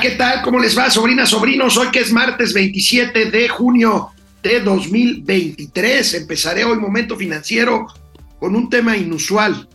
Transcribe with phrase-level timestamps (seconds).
[0.00, 0.42] ¿qué tal?
[0.42, 1.76] ¿Cómo les va, sobrinas, sobrinos?
[1.76, 4.10] Hoy que es martes 27 de junio
[4.42, 6.14] de 2023.
[6.14, 7.86] Empezaré hoy Momento Financiero
[8.38, 9.68] con un tema inusual,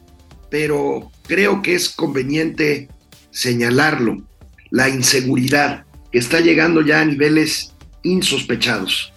[0.50, 2.88] pero creo que es conveniente
[3.32, 4.24] señalarlo.
[4.70, 9.12] La inseguridad que está llegando ya a niveles insospechados.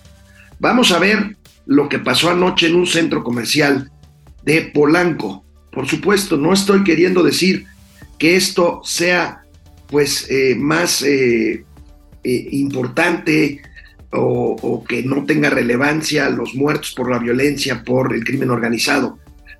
[0.59, 1.36] Vamos a ver
[1.66, 3.93] lo que pasó anoche en un centro comercial
[4.43, 5.45] de Polanco.
[5.70, 7.66] Por supuesto, no estoy queriendo decir
[8.18, 9.45] que esto sea
[9.88, 11.64] pues eh, más eh,
[12.24, 13.62] eh, importante
[14.12, 19.18] o, o, que no tenga relevancia los muertos por la violencia, por el crimen organizado.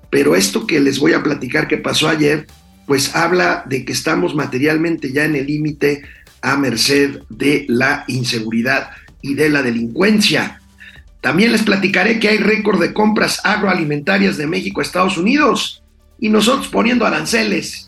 [0.09, 2.47] Pero esto que les voy a platicar que pasó ayer,
[2.85, 6.03] pues habla de que estamos materialmente ya en el límite
[6.41, 8.89] a merced de la inseguridad
[9.21, 10.61] y de la delincuencia.
[11.21, 15.83] También les platicaré que hay récord de compras agroalimentarias de México a Estados Unidos
[16.19, 17.86] y nosotros poniendo aranceles.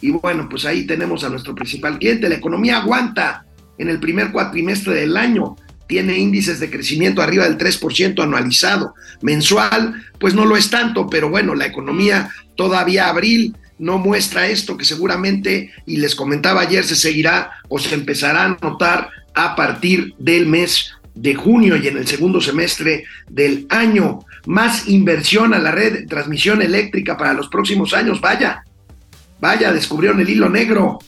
[0.00, 2.28] Y bueno, pues ahí tenemos a nuestro principal cliente.
[2.28, 3.44] La economía aguanta
[3.78, 5.56] en el primer cuatrimestre del año.
[5.86, 8.94] Tiene índices de crecimiento arriba del 3% anualizado.
[9.22, 14.76] Mensual, pues no lo es tanto, pero bueno, la economía todavía abril no muestra esto
[14.76, 20.14] que seguramente, y les comentaba ayer, se seguirá o se empezará a notar a partir
[20.18, 24.20] del mes de junio y en el segundo semestre del año.
[24.46, 28.20] Más inversión a la red de transmisión eléctrica para los próximos años.
[28.20, 28.64] Vaya,
[29.40, 30.98] vaya, descubrieron el hilo negro.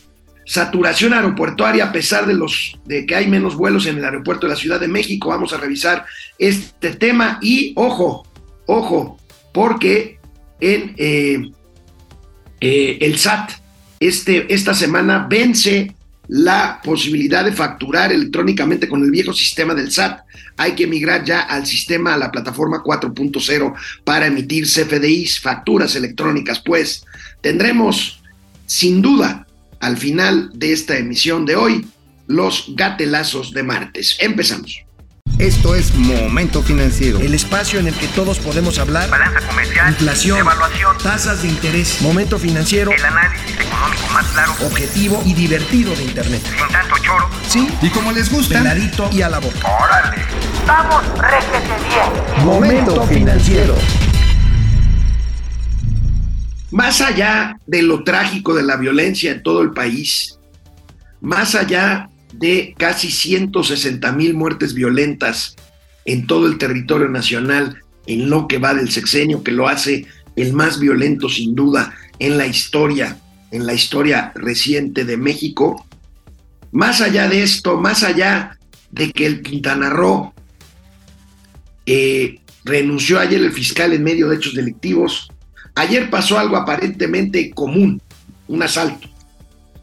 [0.46, 4.54] Saturación aeroportuaria a pesar de los de que hay menos vuelos en el aeropuerto de
[4.54, 5.28] la Ciudad de México.
[5.28, 6.04] Vamos a revisar
[6.38, 8.26] este tema y ojo,
[8.66, 9.18] ojo,
[9.52, 10.18] porque
[10.60, 11.52] en eh,
[12.60, 13.52] eh, el SAT
[14.00, 15.94] este, esta semana vence
[16.28, 20.20] la posibilidad de facturar electrónicamente con el viejo sistema del SAT.
[20.56, 26.60] Hay que migrar ya al sistema, a la plataforma 4.0 para emitir CFDIs, facturas electrónicas.
[26.60, 27.04] Pues
[27.40, 28.19] tendremos,
[28.70, 29.48] sin duda,
[29.80, 31.88] al final de esta emisión de hoy,
[32.28, 34.16] los gatelazos de martes.
[34.20, 34.84] Empezamos.
[35.38, 37.18] Esto es Momento Financiero.
[37.18, 39.10] El espacio en el que todos podemos hablar.
[39.10, 39.88] Balanza comercial.
[39.88, 40.38] Inflación.
[40.38, 40.96] Evaluación.
[41.02, 42.00] Tasas de interés.
[42.00, 42.92] Momento Financiero.
[42.92, 44.52] El análisis económico más claro.
[44.64, 46.40] Objetivo y divertido de Internet.
[46.44, 47.28] Sin tanto choro.
[47.48, 47.66] Sí.
[47.82, 48.58] Y como les gusta.
[48.58, 49.66] Peladito y a la boca.
[49.66, 50.22] Órale.
[50.64, 52.44] Vamos, réjete bien.
[52.46, 53.74] Momento Financiero.
[56.70, 60.38] Más allá de lo trágico de la violencia en todo el país,
[61.20, 65.56] más allá de casi 160 mil muertes violentas
[66.04, 70.52] en todo el territorio nacional en lo que va del sexenio, que lo hace el
[70.52, 73.18] más violento sin duda en la historia,
[73.50, 75.86] en la historia reciente de México.
[76.72, 78.58] Más allá de esto, más allá
[78.92, 80.32] de que el Quintana Roo
[81.86, 85.30] eh, renunció ayer el fiscal en medio de hechos delictivos,
[85.80, 88.00] ayer pasó algo aparentemente común,
[88.48, 89.08] un asalto.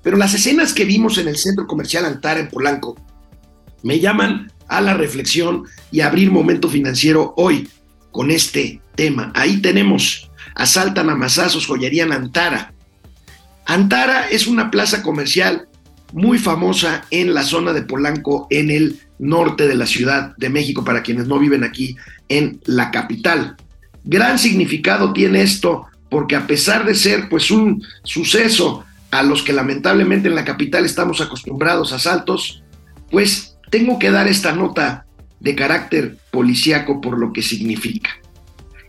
[0.04, 2.96] Pero las escenas que vimos en el centro comercial Antara en Polanco
[3.84, 7.68] me llaman a la reflexión y abrir momento financiero hoy
[8.12, 9.32] con este tema.
[9.36, 12.74] Ahí tenemos, asaltan a masazos joyería en Antara.
[13.66, 15.68] Antara es una plaza comercial
[16.14, 20.86] muy famosa en la zona de Polanco, en el norte de la Ciudad de México,
[20.86, 21.98] para quienes no viven aquí
[22.30, 23.58] en la capital.
[24.10, 29.52] Gran significado tiene esto porque a pesar de ser pues un suceso a los que
[29.52, 32.64] lamentablemente en la capital estamos acostumbrados a asaltos,
[33.12, 35.06] pues tengo que dar esta nota
[35.42, 38.12] de carácter policíaco por lo que significa.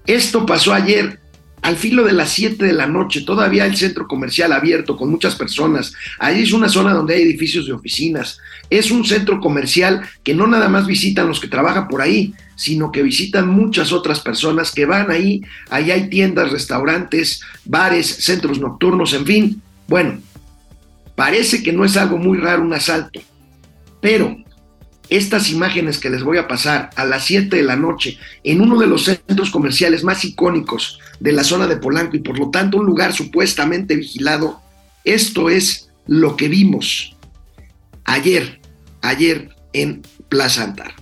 [0.07, 1.19] Esto pasó ayer
[1.63, 5.35] al filo de las 7 de la noche, todavía el centro comercial abierto con muchas
[5.35, 5.93] personas.
[6.19, 8.39] Ahí es una zona donde hay edificios de oficinas.
[8.71, 12.93] Es un centro comercial que no nada más visitan los que trabajan por ahí, sino
[12.93, 15.43] que visitan muchas otras personas que van ahí.
[15.71, 19.63] Ahí hay tiendas, restaurantes, bares, centros nocturnos, en fin.
[19.89, 20.21] Bueno,
[21.15, 23.21] parece que no es algo muy raro un asalto,
[24.01, 24.37] pero
[25.09, 28.79] estas imágenes que les voy a pasar a las 7 de la noche en uno
[28.79, 32.79] de los centros comerciales más icónicos de la zona de Polanco y por lo tanto
[32.79, 34.61] un lugar supuestamente vigilado,
[35.05, 37.16] esto es lo que vimos
[38.04, 38.60] ayer,
[39.03, 40.95] ayer en Plaza Antar.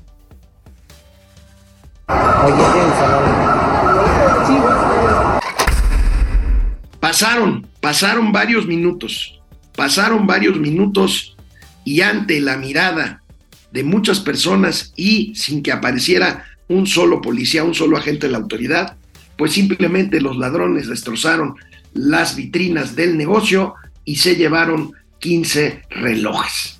[7.01, 9.41] Pasaron, pasaron varios minutos,
[9.77, 11.37] pasaron varios minutos
[11.85, 13.23] y ante la mirada
[13.71, 18.39] de muchas personas y sin que apareciera un solo policía, un solo agente de la
[18.39, 18.97] autoridad,
[19.37, 21.57] pues simplemente los ladrones destrozaron
[21.93, 23.75] las vitrinas del negocio
[24.05, 26.79] y se llevaron 15 relojes.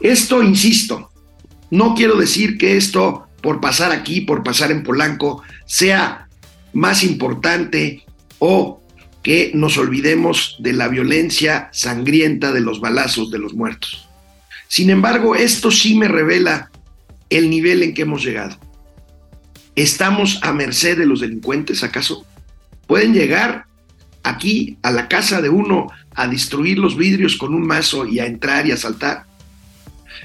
[0.00, 1.10] Esto, insisto,
[1.70, 6.28] no quiero decir que esto, por pasar aquí, por pasar en Polanco, sea
[6.72, 8.04] más importante
[8.38, 8.82] o
[9.22, 14.06] que nos olvidemos de la violencia sangrienta de los balazos de los muertos.
[14.68, 16.70] Sin embargo, esto sí me revela
[17.30, 18.58] el nivel en que hemos llegado.
[19.76, 22.24] ¿Estamos a merced de los delincuentes acaso?
[22.86, 23.66] ¿Pueden llegar
[24.22, 28.26] aquí a la casa de uno a destruir los vidrios con un mazo y a
[28.26, 29.24] entrar y a saltar?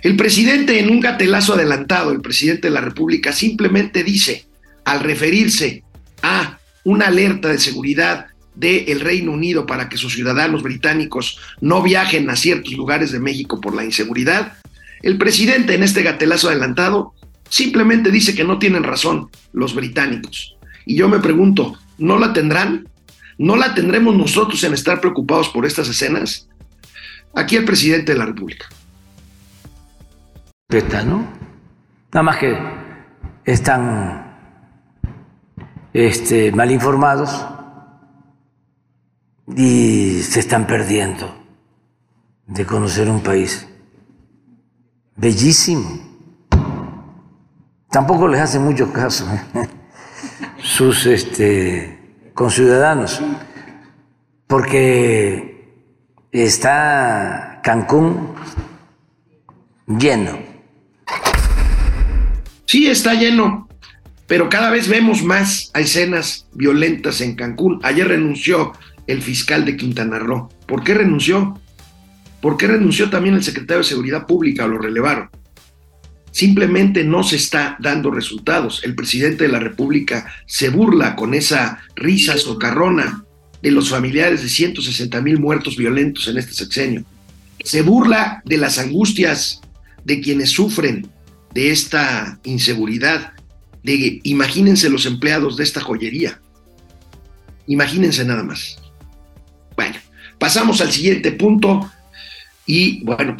[0.03, 4.45] El presidente en un gatelazo adelantado, el presidente de la República simplemente dice,
[4.85, 5.83] al referirse
[6.21, 12.29] a una alerta de seguridad del Reino Unido para que sus ciudadanos británicos no viajen
[12.29, 14.57] a ciertos lugares de México por la inseguridad,
[15.01, 17.13] el presidente en este gatelazo adelantado
[17.49, 20.55] simplemente dice que no tienen razón los británicos.
[20.85, 22.87] Y yo me pregunto, ¿no la tendrán?
[23.37, 26.47] ¿No la tendremos nosotros en estar preocupados por estas escenas?
[27.35, 28.67] Aquí el presidente de la República.
[31.05, 31.27] ¿no?
[32.11, 32.57] Nada más que
[33.45, 34.37] están
[35.93, 37.45] este, mal informados
[39.55, 41.35] y se están perdiendo
[42.45, 43.67] de conocer un país
[45.15, 46.08] bellísimo.
[47.91, 49.67] Tampoco les hace mucho caso ¿eh?
[50.63, 51.99] sus este,
[52.33, 53.21] conciudadanos,
[54.45, 55.73] porque
[56.31, 58.35] está Cancún
[59.87, 60.37] lleno.
[62.65, 63.67] Sí, está lleno,
[64.27, 67.79] pero cada vez vemos más escenas violentas en Cancún.
[67.81, 68.73] Ayer renunció
[69.07, 70.49] el fiscal de Quintana Roo.
[70.67, 71.59] ¿Por qué renunció?
[72.39, 74.67] ¿Por qué renunció también el secretario de Seguridad Pública?
[74.67, 75.29] Lo relevaron.
[76.31, 78.81] Simplemente no se está dando resultados.
[78.83, 83.23] El presidente de la República se burla con esa risa socarrona
[83.61, 87.03] de los familiares de 160 mil muertos violentos en este sexenio.
[87.63, 89.61] Se burla de las angustias
[90.05, 91.09] de quienes sufren
[91.53, 93.33] de esta inseguridad.
[93.83, 96.39] De, imagínense los empleados de esta joyería.
[97.67, 98.77] Imagínense nada más.
[99.75, 99.97] Bueno,
[100.37, 101.91] pasamos al siguiente punto
[102.65, 103.35] y bueno,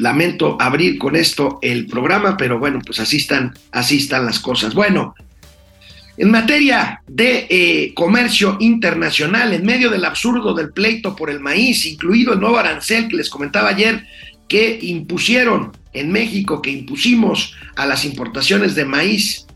[0.00, 4.74] lamento abrir con esto el programa, pero bueno, pues así están, así están las cosas.
[4.74, 5.14] Bueno,
[6.16, 11.86] en materia de eh, comercio internacional, en medio del absurdo del pleito por el maíz,
[11.86, 14.04] incluido el nuevo arancel que les comentaba ayer,
[14.48, 19.46] que impusieron en México, que impusimos a las importaciones de maíz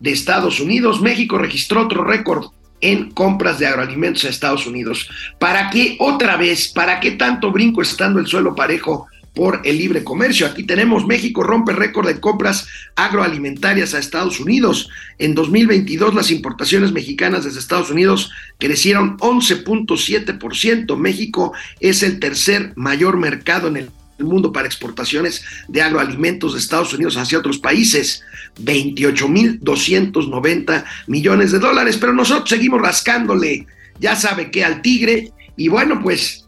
[0.00, 2.46] de Estados Unidos, México registró otro récord
[2.80, 5.08] en compras de agroalimentos a Estados Unidos.
[5.38, 6.68] ¿Para qué otra vez?
[6.68, 10.48] ¿Para qué tanto brinco estando el suelo parejo por el libre comercio?
[10.48, 14.90] Aquí tenemos México rompe récord de compras agroalimentarias a Estados Unidos.
[15.18, 20.96] En 2022 las importaciones mexicanas desde Estados Unidos crecieron 11.7%.
[20.96, 26.58] México es el tercer mayor mercado en el el mundo para exportaciones de agroalimentos de
[26.58, 28.24] Estados Unidos hacia otros países,
[28.60, 33.68] 28.290 millones de dólares, pero nosotros seguimos rascándole,
[34.00, 36.46] ya sabe que al tigre, y bueno, pues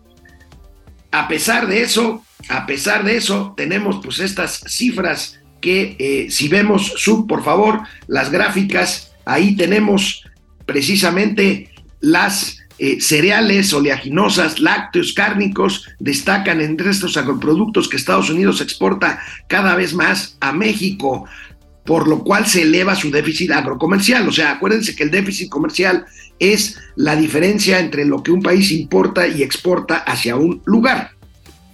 [1.13, 6.49] a pesar de eso, a pesar de eso, tenemos pues estas cifras que eh, si
[6.49, 10.25] vemos, sub, por favor, las gráficas, ahí tenemos
[10.65, 11.71] precisamente
[12.01, 19.75] las eh, cereales, oleaginosas, lácteos, cárnicos, destacan entre estos agroproductos que Estados Unidos exporta cada
[19.75, 21.27] vez más a México,
[21.85, 24.27] por lo cual se eleva su déficit agrocomercial.
[24.27, 26.07] O sea, acuérdense que el déficit comercial
[26.39, 31.20] es la diferencia entre lo que un país importa y exporta hacia un lugar.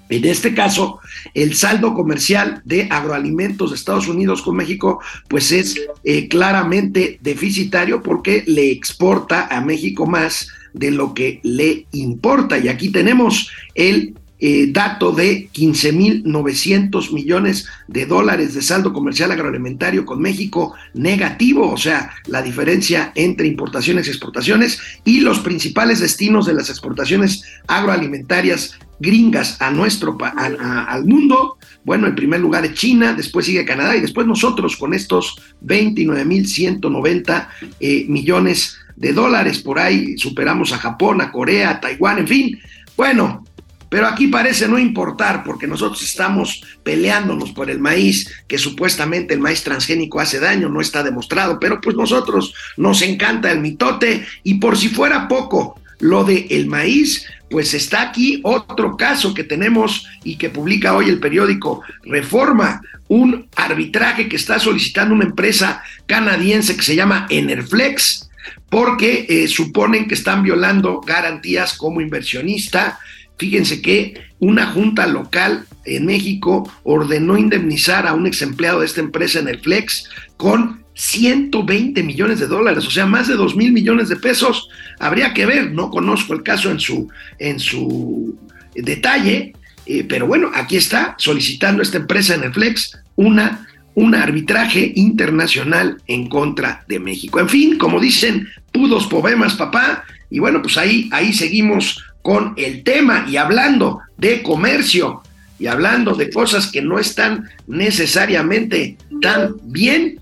[0.09, 1.01] En este caso,
[1.35, 8.03] el saldo comercial de agroalimentos de Estados Unidos con México, pues es eh, claramente deficitario
[8.03, 12.59] porque le exporta a México más de lo que le importa.
[12.59, 20.05] Y aquí tenemos el eh, dato de 15.900 millones de dólares de saldo comercial agroalimentario
[20.05, 26.47] con México negativo, o sea, la diferencia entre importaciones y exportaciones y los principales destinos
[26.47, 31.59] de las exportaciones agroalimentarias gringas a nuestro al mundo.
[31.85, 37.49] Bueno, en primer lugar es China, después sigue Canadá y después nosotros con estos 29.190
[37.81, 39.61] eh, millones de dólares.
[39.61, 42.59] Por ahí superamos a Japón, a Corea, a Taiwán, en fin.
[42.97, 43.45] Bueno,
[43.89, 49.41] pero aquí parece no importar porque nosotros estamos peleándonos por el maíz, que supuestamente el
[49.41, 54.55] maíz transgénico hace daño, no está demostrado, pero pues nosotros nos encanta el mitote y
[54.55, 60.07] por si fuera poco lo de el maíz, pues está aquí otro caso que tenemos
[60.25, 66.77] y que publica hoy el periódico Reforma, un arbitraje que está solicitando una empresa canadiense
[66.77, 68.29] que se llama Enerflex,
[68.69, 72.99] porque eh, suponen que están violando garantías como inversionista.
[73.39, 79.01] Fíjense que una junta local en México ordenó indemnizar a un ex empleado de esta
[79.01, 83.73] empresa en el Flex con 120 millones de dólares, o sea, más de 2 mil
[83.73, 84.69] millones de pesos.
[84.99, 88.37] Habría que ver, no conozco el caso en su, en su
[88.75, 89.53] detalle,
[89.89, 96.85] Eh, pero bueno, aquí está solicitando esta empresa Netflix una, un arbitraje internacional en contra
[96.89, 97.39] de México.
[97.39, 100.03] En fin, como dicen, pudos poemas, papá.
[100.29, 105.23] Y bueno, pues ahí, ahí seguimos con el tema y hablando de comercio
[105.61, 110.21] y hablando de cosas que no están necesariamente tan bien.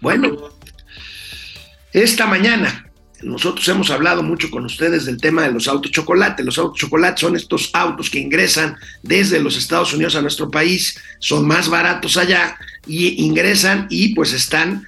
[0.00, 0.36] Bueno,
[1.92, 2.90] esta mañana
[3.22, 6.42] nosotros hemos hablado mucho con ustedes del tema de los autos chocolate.
[6.42, 10.98] Los autos chocolate son estos autos que ingresan desde los Estados Unidos a nuestro país,
[11.20, 14.84] son más baratos allá y ingresan y pues están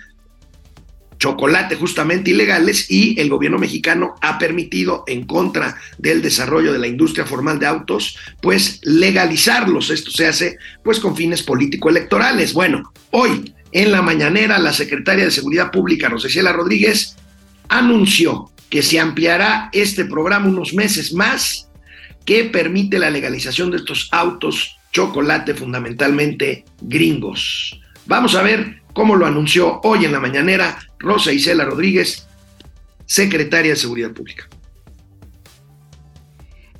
[1.27, 6.87] chocolate justamente ilegales y el gobierno mexicano ha permitido en contra del desarrollo de la
[6.87, 9.91] industria formal de autos, pues legalizarlos.
[9.91, 12.53] Esto se hace pues con fines político-electorales.
[12.53, 17.17] Bueno, hoy en la mañanera la secretaria de Seguridad Pública, Roseciela Rodríguez,
[17.69, 21.69] anunció que se ampliará este programa unos meses más
[22.25, 27.81] que permite la legalización de estos autos chocolate fundamentalmente gringos.
[28.07, 32.27] Vamos a ver cómo lo anunció hoy en la mañanera Rosa Isela Rodríguez,
[33.05, 34.49] secretaria de Seguridad Pública.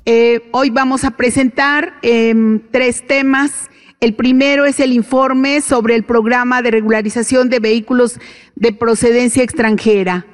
[0.03, 3.69] Eh, hoy vamos a presentar em, tres temas.
[3.99, 8.19] El primero es el informe sobre el programa de regularización de vehículos
[8.55, 10.25] de procedencia extranjera.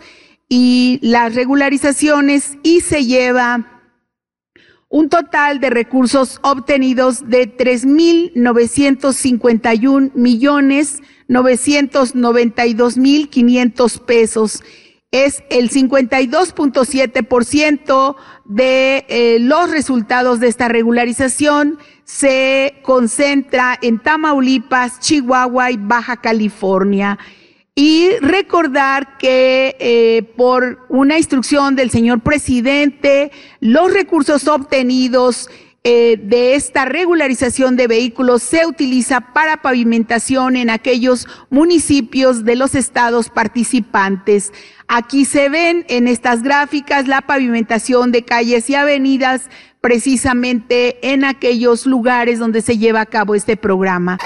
[0.49, 3.67] y las regularizaciones y se lleva
[4.89, 14.63] un total de recursos obtenidos de 3.951 millones 992 mil 500 pesos.
[15.11, 18.15] Es el 52.7%
[18.45, 27.19] de eh, los resultados de esta regularización se concentra en Tamaulipas, Chihuahua y Baja California.
[27.75, 35.49] Y recordar que eh, por una instrucción del señor presidente, los recursos obtenidos
[35.83, 42.75] eh, de esta regularización de vehículos se utiliza para pavimentación en aquellos municipios de los
[42.75, 44.53] estados participantes.
[44.87, 49.49] Aquí se ven en estas gráficas la pavimentación de calles y avenidas
[49.81, 54.19] precisamente en aquellos lugares donde se lleva a cabo este programa.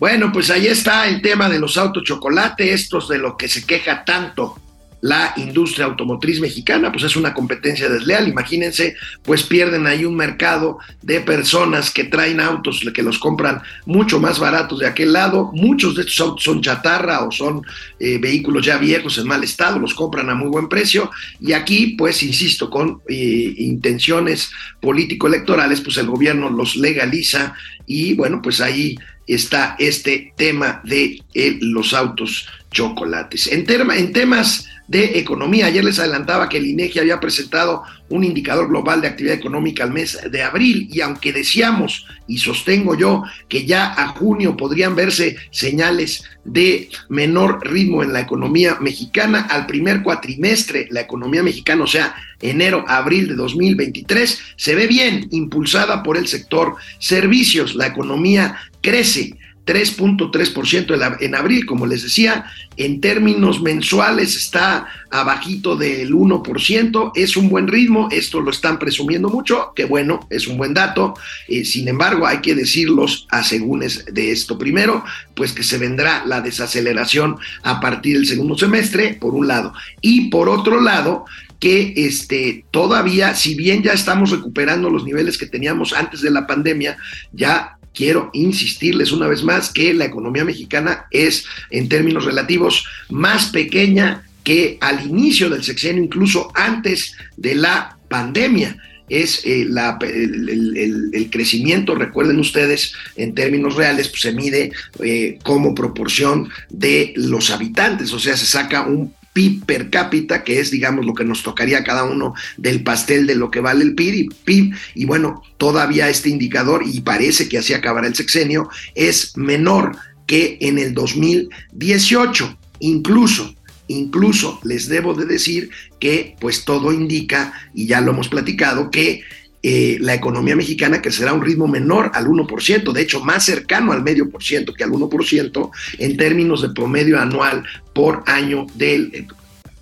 [0.00, 3.64] Bueno, pues ahí está el tema de los autos chocolate, estos de lo que se
[3.64, 4.58] queja tanto
[5.02, 8.28] la industria automotriz mexicana, pues es una competencia desleal.
[8.28, 14.20] Imagínense, pues pierden ahí un mercado de personas que traen autos, que los compran mucho
[14.20, 15.50] más baratos de aquel lado.
[15.52, 17.62] Muchos de estos autos son chatarra o son
[17.98, 21.10] eh, vehículos ya viejos en mal estado, los compran a muy buen precio.
[21.40, 27.54] Y aquí, pues, insisto, con eh, intenciones político-electorales, pues el gobierno los legaliza
[27.86, 33.48] y bueno, pues ahí está este tema de eh, los autos chocolates.
[33.48, 38.68] En, en temas de economía, ayer les adelantaba que el INEGI había presentado un indicador
[38.68, 43.64] global de actividad económica al mes de abril y aunque decíamos y sostengo yo que
[43.64, 50.02] ya a junio podrían verse señales de menor ritmo en la economía mexicana, al primer
[50.02, 56.26] cuatrimestre la economía mexicana, o sea, enero-abril de 2023, se ve bien impulsada por el
[56.26, 59.36] sector servicios, la economía crece
[59.66, 67.48] 3.3% en abril, como les decía, en términos mensuales está abajito del 1%, es un
[67.48, 71.14] buen ritmo, esto lo están presumiendo mucho, que bueno, es un buen dato,
[71.48, 74.58] eh, sin embargo hay que decir los asegúnes de esto.
[74.58, 75.04] Primero,
[75.34, 80.28] pues que se vendrá la desaceleración a partir del segundo semestre, por un lado, y
[80.28, 81.24] por otro lado,
[81.60, 86.44] que este, todavía, si bien ya estamos recuperando los niveles que teníamos antes de la
[86.44, 86.96] pandemia,
[87.30, 93.46] ya quiero insistirles una vez más que la economía mexicana es en términos relativos más
[93.46, 98.76] pequeña que al inicio del sexenio, incluso antes de la pandemia.
[99.08, 104.72] es eh, el, crecimiento, recuerden ustedes, en términos reales, pues se mide
[105.02, 110.60] eh, como proporción de los habitantes, o sea, se saca un PIB per cápita, que
[110.60, 113.94] es, digamos, lo que nos tocaría cada uno del pastel de lo que vale el
[113.94, 118.68] PIB, y, PIB, y bueno, todavía este indicador, y parece que así acabará el sexenio,
[118.94, 119.96] es menor
[120.26, 123.54] que en el 2018, incluso
[123.88, 129.22] Incluso les debo de decir que pues todo indica, y ya lo hemos platicado, que
[129.62, 133.92] eh, la economía mexicana crecerá a un ritmo menor al 1%, de hecho más cercano
[133.92, 139.10] al medio por ciento que al 1% en términos de promedio anual por año del...
[139.14, 139.26] Eh,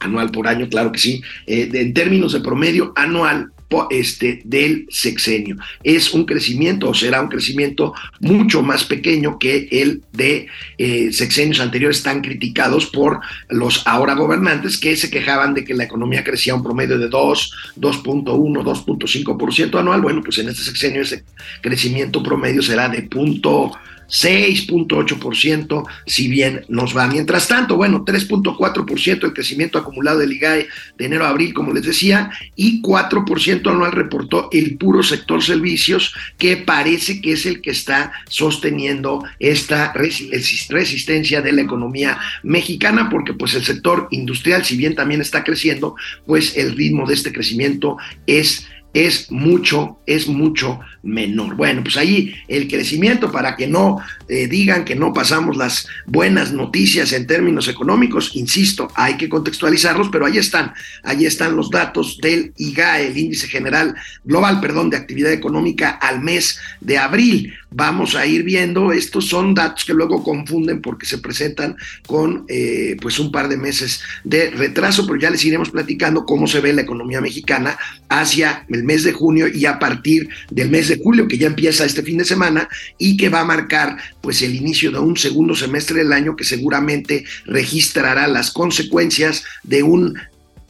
[0.00, 3.52] anual por año, claro que sí, eh, en términos de promedio anual
[3.90, 5.56] este, del sexenio.
[5.84, 10.48] Es un crecimiento o será un crecimiento mucho más pequeño que el de
[10.78, 15.84] eh, sexenios anteriores tan criticados por los ahora gobernantes que se quejaban de que la
[15.84, 20.00] economía crecía un promedio de 2, 2.1, 2.5% anual.
[20.00, 21.24] Bueno, pues en este sexenio ese
[21.60, 23.72] crecimiento promedio será de punto
[24.10, 27.06] 6.8%, si bien nos va.
[27.06, 31.84] Mientras tanto, bueno, 3.4% el crecimiento acumulado del IGAE de enero a abril, como les
[31.84, 37.70] decía, y 4% anual reportó el puro sector servicios, que parece que es el que
[37.70, 44.94] está sosteniendo esta resistencia de la economía mexicana, porque pues el sector industrial, si bien
[44.94, 45.94] también está creciendo,
[46.26, 51.54] pues el ritmo de este crecimiento es es mucho, es mucho menor.
[51.56, 56.52] Bueno, pues ahí el crecimiento para que no eh, digan que no pasamos las buenas
[56.52, 62.18] noticias en términos económicos, insisto, hay que contextualizarlos, pero ahí están, ahí están los datos
[62.20, 67.54] del IGAE, el índice general global, perdón, de actividad económica al mes de abril.
[67.72, 71.76] Vamos a ir viendo, estos son datos que luego confunden porque se presentan
[72.06, 76.48] con eh, pues un par de meses de retraso, pero ya les iremos platicando cómo
[76.48, 77.78] se ve la economía mexicana
[78.08, 81.84] hacia el mes de junio y a partir del mes de julio, que ya empieza
[81.84, 82.68] este fin de semana
[82.98, 86.44] y que va a marcar pues el inicio de un segundo semestre del año que
[86.44, 90.18] seguramente registrará las consecuencias de un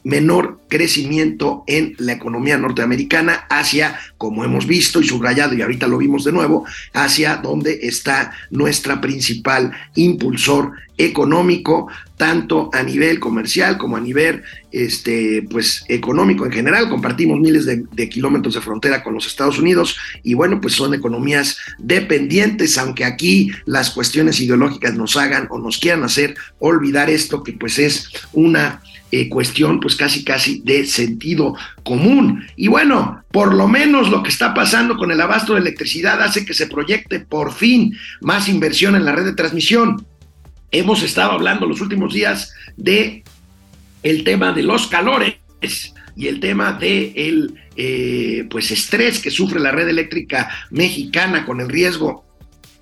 [0.03, 5.97] menor crecimiento en la economía norteamericana hacia, como hemos visto y subrayado y ahorita lo
[5.97, 13.97] vimos de nuevo, hacia donde está nuestra principal impulsor económico, tanto a nivel comercial como
[13.97, 16.89] a nivel este, pues, económico en general.
[16.89, 20.93] Compartimos miles de, de, kilómetros de frontera con los Estados Unidos y bueno, pues son
[20.93, 27.43] economías dependientes, aunque aquí las cuestiones ideológicas nos hagan o nos quieran hacer olvidar esto,
[27.43, 32.45] que pues es una eh, cuestión pues casi casi de sentido común.
[32.55, 36.45] Y bueno, por lo menos lo que está pasando con el abasto de electricidad hace
[36.45, 40.05] que se proyecte por fin más inversión en la red de transmisión.
[40.71, 43.23] Hemos estado hablando los últimos días de
[44.03, 45.35] el tema de los calores
[46.15, 51.61] y el tema de el eh, pues estrés que sufre la red eléctrica mexicana con
[51.61, 52.25] el riesgo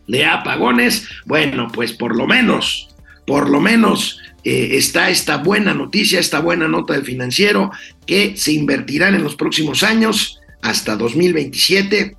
[0.07, 1.07] de apagones.
[1.25, 2.88] Bueno, pues por lo menos,
[3.29, 7.69] por lo menos eh, está esta buena noticia, esta buena nota del financiero,
[8.07, 12.17] que se invertirán en los próximos años, hasta 2027,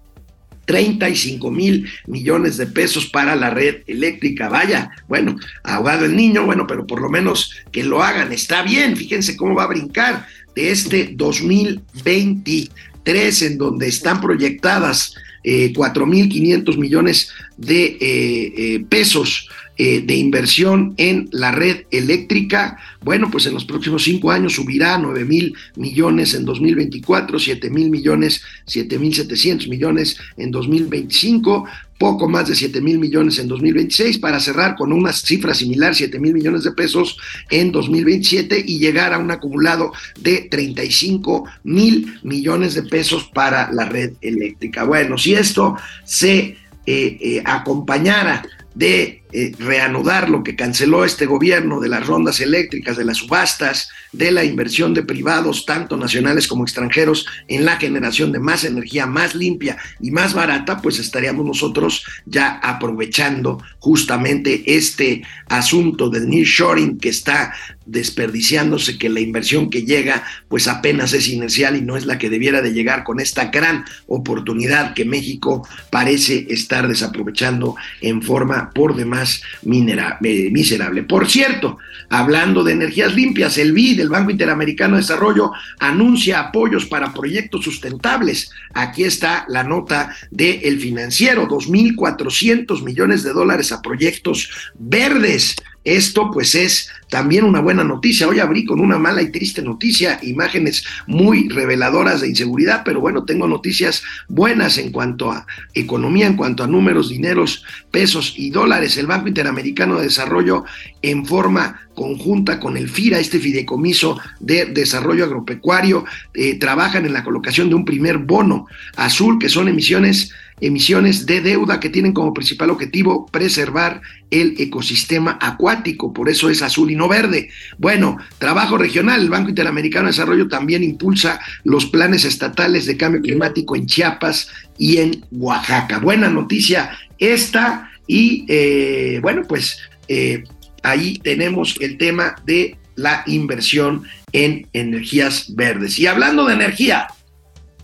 [0.66, 4.48] 35 mil millones de pesos para la red eléctrica.
[4.48, 8.96] Vaya, bueno, ahogado el niño, bueno, pero por lo menos que lo hagan, está bien,
[8.96, 17.32] fíjense cómo va a brincar de este 2023 en donde están proyectadas eh, 4.500 millones
[17.56, 19.48] de eh, eh, pesos
[19.82, 24.96] eh, de inversión en la red eléctrica, bueno, pues en los próximos cinco años subirá
[24.96, 31.64] a 9 mil millones en 2024, 7 mil millones, 7 mil 700 millones en 2025,
[31.96, 36.18] poco más de 7 mil millones en 2026 para cerrar con una cifra similar, 7
[36.18, 37.16] mil millones de pesos
[37.48, 43.86] en 2027 y llegar a un acumulado de 35 mil millones de pesos para la
[43.86, 44.84] red eléctrica.
[44.84, 48.42] Bueno, si esto se eh, eh, acompañara
[48.74, 53.88] de eh, reanudar lo que canceló este gobierno de las rondas eléctricas, de las subastas,
[54.12, 59.06] de la inversión de privados, tanto nacionales como extranjeros, en la generación de más energía
[59.06, 66.98] más limpia y más barata, pues estaríamos nosotros ya aprovechando justamente este asunto del nearshoring
[66.98, 67.52] que está
[67.86, 72.30] desperdiciándose, que la inversión que llega pues apenas es inercial y no es la que
[72.30, 78.94] debiera de llegar con esta gran oportunidad que México parece estar desaprovechando en forma por
[78.94, 79.19] demás
[79.62, 81.02] miserable.
[81.02, 81.78] Por cierto,
[82.08, 87.64] hablando de energías limpias, el BID, el Banco Interamericano de Desarrollo, anuncia apoyos para proyectos
[87.64, 88.50] sustentables.
[88.74, 96.30] Aquí está la nota de El Financiero, 2.400 millones de dólares a proyectos verdes Esto
[96.30, 98.28] pues es también una buena noticia.
[98.28, 103.24] Hoy abrí con una mala y triste noticia, imágenes muy reveladoras de inseguridad, pero bueno,
[103.24, 108.96] tengo noticias buenas en cuanto a economía, en cuanto a números, dineros, pesos y dólares.
[108.98, 110.64] El Banco Interamericano de Desarrollo
[111.00, 117.24] en forma conjunta con el FIRA, este fideicomiso de desarrollo agropecuario, eh, trabajan en la
[117.24, 118.66] colocación de un primer bono
[118.96, 125.38] azul, que son emisiones emisiones de deuda que tienen como principal objetivo preservar el ecosistema
[125.40, 127.50] acuático, por eso es azul y no verde.
[127.78, 133.22] Bueno, trabajo regional, el Banco Interamericano de Desarrollo también impulsa los planes estatales de cambio
[133.22, 135.98] climático en Chiapas y en Oaxaca.
[135.98, 140.44] Buena noticia esta y eh, bueno, pues eh,
[140.82, 145.98] ahí tenemos el tema de la inversión en energías verdes.
[145.98, 147.08] Y hablando de energía,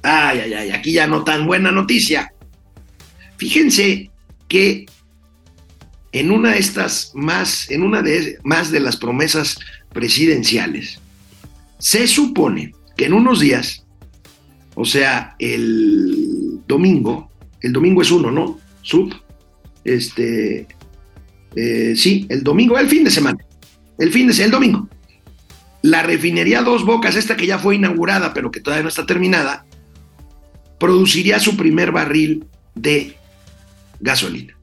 [0.03, 2.33] ay, ay, ay, aquí ya no tan buena noticia.
[3.37, 4.11] Fíjense
[4.49, 4.87] que
[6.13, 9.59] en una de estas más, en una de más de las promesas
[9.93, 10.99] presidenciales,
[11.79, 13.85] se supone que en unos días,
[14.75, 18.59] o sea, el domingo, el domingo es uno, ¿no?
[18.83, 19.15] Sub,
[19.85, 20.67] este,
[21.55, 23.39] eh, sí, el domingo, el fin de semana,
[23.99, 24.89] el fin de el domingo.
[25.83, 29.67] La refinería Dos Bocas, esta que ya fue inaugurada, pero que todavía no está terminada,
[30.79, 33.17] produciría su primer barril de
[34.01, 34.57] gasolina.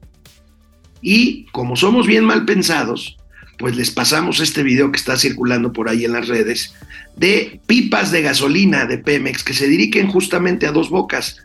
[1.00, 3.16] Y como somos bien mal pensados,
[3.58, 6.74] pues les pasamos este video que está circulando por ahí en las redes
[7.16, 11.36] de pipas de gasolina de Pemex que se dirigen justamente a dos bocas.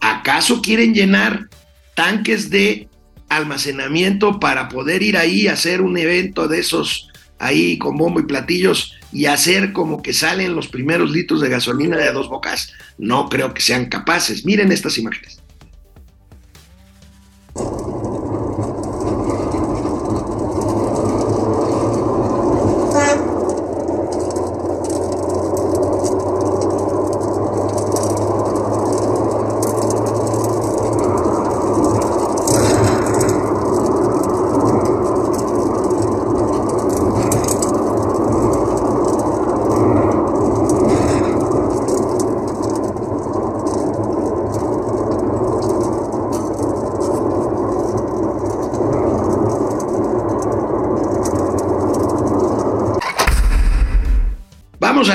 [0.00, 1.48] ¿Acaso quieren llenar
[1.94, 2.88] tanques de
[3.28, 7.08] almacenamiento para poder ir ahí a hacer un evento de esos
[7.38, 11.96] ahí con bombo y platillos y hacer como que salen los primeros litros de gasolina
[11.96, 12.72] de dos bocas?
[12.96, 14.44] No creo que sean capaces.
[14.44, 15.40] Miren estas imágenes.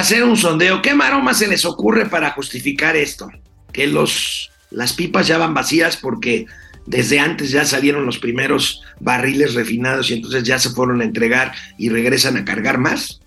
[0.03, 0.81] Hacer un sondeo.
[0.81, 3.31] ¿Qué maroma se les ocurre para justificar esto?
[3.71, 6.45] Que los, las pipas ya van vacías porque
[6.85, 11.53] desde antes ya salieron los primeros barriles refinados y entonces ya se fueron a entregar
[11.77, 13.21] y regresan a cargar más.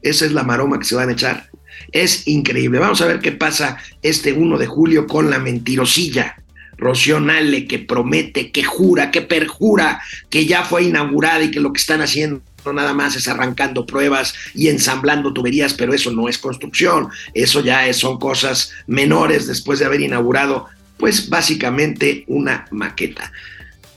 [0.00, 1.50] Esa es la maroma que se van a echar.
[1.92, 2.78] Es increíble.
[2.78, 6.36] Vamos a ver qué pasa este 1 de julio con la mentirosilla.
[6.78, 7.22] Rocío
[7.68, 10.00] que promete, que jura, que perjura
[10.30, 14.34] que ya fue inaugurada y que lo que están haciendo nada más es arrancando pruebas
[14.54, 19.86] y ensamblando tuberías, pero eso no es construcción, eso ya son cosas menores después de
[19.86, 23.32] haber inaugurado, pues básicamente una maqueta.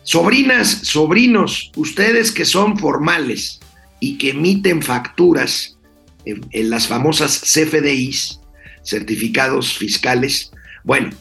[0.03, 3.59] Sobrinas, sobrinos, ustedes que son formales
[3.99, 5.77] y que emiten facturas
[6.25, 8.39] en las famosas CFDIs,
[8.83, 10.51] certificados fiscales,
[10.83, 11.11] bueno,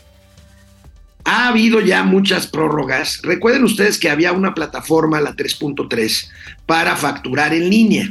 [1.28, 3.20] ha habido ya muchas prórrogas.
[3.22, 6.30] Recuerden ustedes que había una plataforma, la 3.3,
[6.64, 8.10] para facturar en línea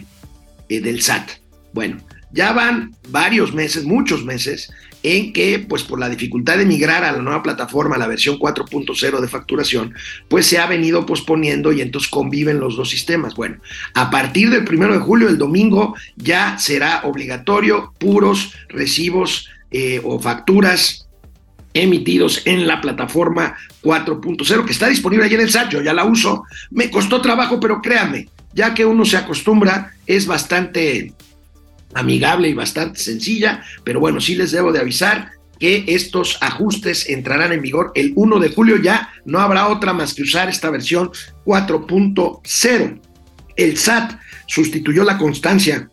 [0.69, 1.31] eh, del SAT.
[1.73, 1.97] Bueno,
[2.31, 7.11] ya van varios meses, muchos meses, en que, pues por la dificultad de migrar a
[7.11, 9.95] la nueva plataforma, la versión 4.0 de facturación,
[10.27, 13.33] pues se ha venido posponiendo y entonces conviven los dos sistemas.
[13.33, 13.57] Bueno,
[13.95, 20.19] a partir del primero de julio, el domingo, ya será obligatorio puros recibos eh, o
[20.19, 21.06] facturas
[21.81, 26.05] emitidos en la plataforma 4.0 que está disponible ahí en el SAT, yo ya la
[26.05, 31.13] uso, me costó trabajo, pero créanme, ya que uno se acostumbra, es bastante
[31.93, 37.51] amigable y bastante sencilla, pero bueno, sí les debo de avisar que estos ajustes entrarán
[37.51, 41.11] en vigor el 1 de julio, ya no habrá otra más que usar esta versión
[41.45, 43.01] 4.0.
[43.55, 45.89] El SAT sustituyó la constancia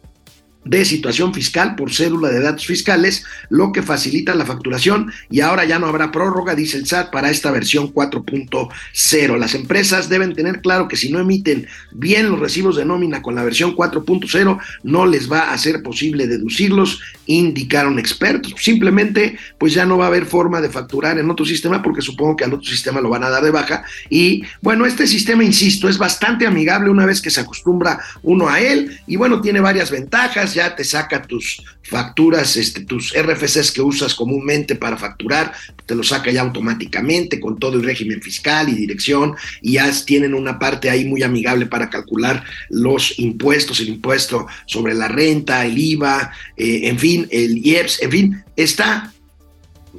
[0.64, 5.64] de situación fiscal por cédula de datos fiscales, lo que facilita la facturación y ahora
[5.64, 9.38] ya no habrá prórroga, dice el SAT, para esta versión 4.0.
[9.38, 13.34] Las empresas deben tener claro que si no emiten bien los recibos de nómina con
[13.34, 18.54] la versión 4.0, no les va a ser posible deducirlos, indicaron expertos.
[18.58, 22.36] Simplemente, pues ya no va a haber forma de facturar en otro sistema porque supongo
[22.36, 23.84] que al otro sistema lo van a dar de baja.
[24.08, 28.60] Y bueno, este sistema, insisto, es bastante amigable una vez que se acostumbra uno a
[28.60, 33.82] él y bueno, tiene varias ventajas ya te saca tus facturas, este, tus RFCs que
[33.82, 35.52] usas comúnmente para facturar,
[35.86, 40.34] te lo saca ya automáticamente con todo el régimen fiscal y dirección, y ya tienen
[40.34, 45.76] una parte ahí muy amigable para calcular los impuestos, el impuesto sobre la renta, el
[45.76, 49.12] IVA, eh, en fin, el IEPS, en fin, está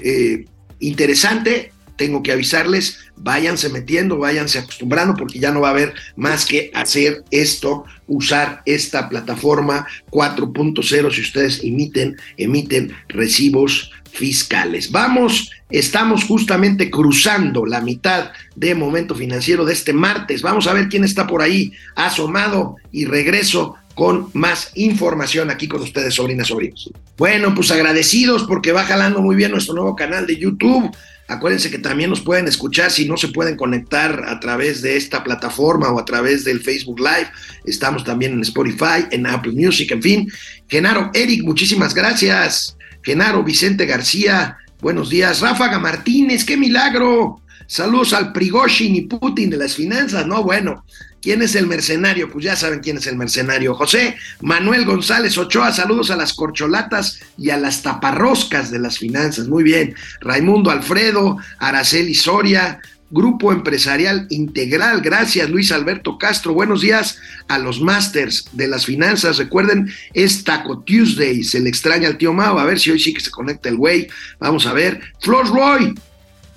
[0.02, 0.46] eh,
[0.80, 6.45] interesante tengo que avisarles, váyanse metiendo, váyanse acostumbrando, porque ya no va a haber más
[6.45, 14.91] que hacer esto, usar esta plataforma 4.0 si ustedes emiten, emiten recibos fiscales.
[14.91, 20.41] Vamos, estamos justamente cruzando la mitad de momento financiero de este martes.
[20.41, 25.81] Vamos a ver quién está por ahí asomado y regreso con más información aquí con
[25.81, 26.91] ustedes, sobrinas, sobrinos.
[27.17, 30.95] Bueno, pues agradecidos porque va jalando muy bien nuestro nuevo canal de YouTube.
[31.28, 35.24] Acuérdense que también nos pueden escuchar si no se pueden conectar a través de esta
[35.24, 37.30] plataforma o a través del Facebook Live.
[37.66, 40.32] Estamos también en Spotify, en Apple Music, en fin.
[40.68, 42.78] Genaro, Eric, muchísimas gracias.
[43.02, 45.42] Genaro, Vicente García, buenos días.
[45.42, 47.42] Ráfaga Martínez, qué milagro.
[47.68, 50.28] Saludos al Prigoshin y Putin de las finanzas.
[50.28, 50.86] No, bueno,
[51.26, 52.32] ¿Quién es el mercenario?
[52.32, 53.74] Pues ya saben quién es el mercenario.
[53.74, 59.48] José Manuel González Ochoa, saludos a las corcholatas y a las taparroscas de las finanzas.
[59.48, 59.96] Muy bien.
[60.22, 65.02] Raimundo Alfredo, Araceli Soria, Grupo Empresarial Integral.
[65.02, 66.54] Gracias, Luis Alberto Castro.
[66.54, 69.40] Buenos días a los masters de las finanzas.
[69.40, 71.44] Recuerden, es Taco Tuesday.
[71.44, 72.60] Se le extraña al tío Mao.
[72.60, 74.08] A ver si hoy sí que se conecta el güey.
[74.38, 75.02] Vamos a ver.
[75.22, 75.96] Flor Roy,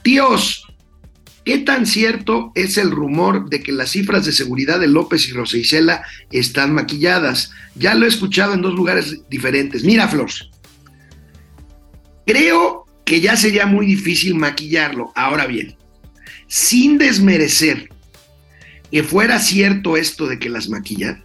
[0.02, 0.67] tíos,
[1.48, 5.32] ¿Qué tan cierto es el rumor de que las cifras de seguridad de López y
[5.32, 7.52] Rosicela están maquilladas?
[7.74, 9.82] Ya lo he escuchado en dos lugares diferentes.
[9.82, 10.28] Mira, Flor,
[12.26, 15.10] creo que ya sería muy difícil maquillarlo.
[15.14, 15.74] Ahora bien,
[16.48, 17.88] sin desmerecer
[18.92, 21.24] que fuera cierto esto de que las maquillan,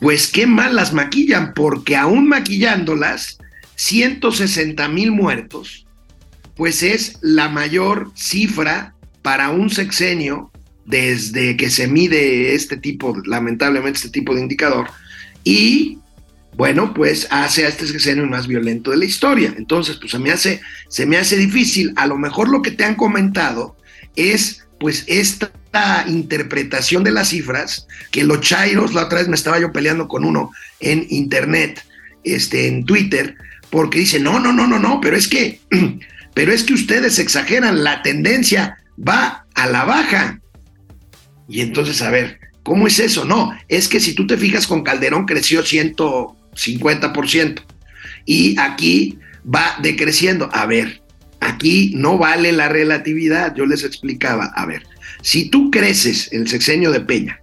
[0.00, 3.36] pues qué mal las maquillan, porque aún maquillándolas,
[3.74, 5.84] 160 mil muertos,
[6.56, 8.93] pues es la mayor cifra
[9.24, 10.50] para un sexenio,
[10.84, 14.90] desde que se mide este tipo, lamentablemente este tipo de indicador,
[15.44, 15.96] y
[16.58, 19.54] bueno, pues hace a este sexenio el más violento de la historia.
[19.56, 21.94] Entonces, pues se me hace, se me hace difícil.
[21.96, 23.76] A lo mejor lo que te han comentado
[24.14, 29.58] es pues esta interpretación de las cifras, que los chairos, la otra vez me estaba
[29.58, 31.82] yo peleando con uno en internet,
[32.24, 33.36] este, en Twitter,
[33.70, 35.60] porque dice, no, no, no, no, no, pero es que,
[36.34, 40.40] pero es que ustedes exageran la tendencia va a la baja.
[41.48, 43.24] Y entonces, a ver, ¿cómo es eso?
[43.24, 47.62] No, es que si tú te fijas con Calderón creció 150%
[48.24, 50.48] y aquí va decreciendo.
[50.52, 51.02] A ver,
[51.40, 54.46] aquí no vale la relatividad, yo les explicaba.
[54.54, 54.84] A ver,
[55.22, 57.40] si tú creces el sexenio de Peña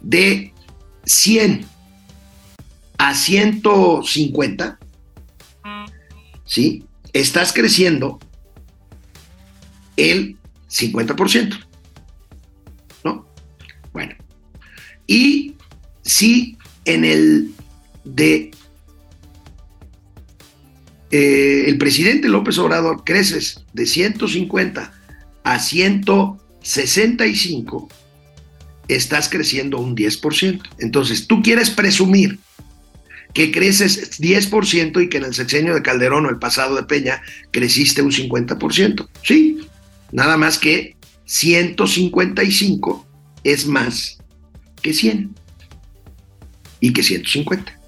[0.00, 0.52] de
[1.04, 1.66] 100
[2.98, 4.78] a 150,
[6.44, 6.84] ¿sí?
[7.12, 8.18] Estás creciendo
[9.96, 10.37] el
[10.68, 11.64] 50%.
[13.04, 13.26] ¿No?
[13.92, 14.14] Bueno.
[15.06, 15.54] Y
[16.02, 17.52] si en el
[18.04, 18.50] de
[21.10, 24.92] eh, el presidente López Obrador creces de 150
[25.44, 27.88] a 165,
[28.88, 30.60] estás creciendo un 10%.
[30.78, 32.38] Entonces, tú quieres presumir
[33.32, 37.22] que creces 10% y que en el sexenio de Calderón o el pasado de Peña
[37.50, 39.08] creciste un 50%.
[39.22, 39.66] Sí,
[40.12, 43.06] Nada más que 155
[43.44, 44.18] es más
[44.82, 45.34] que 100
[46.80, 47.78] y que 150.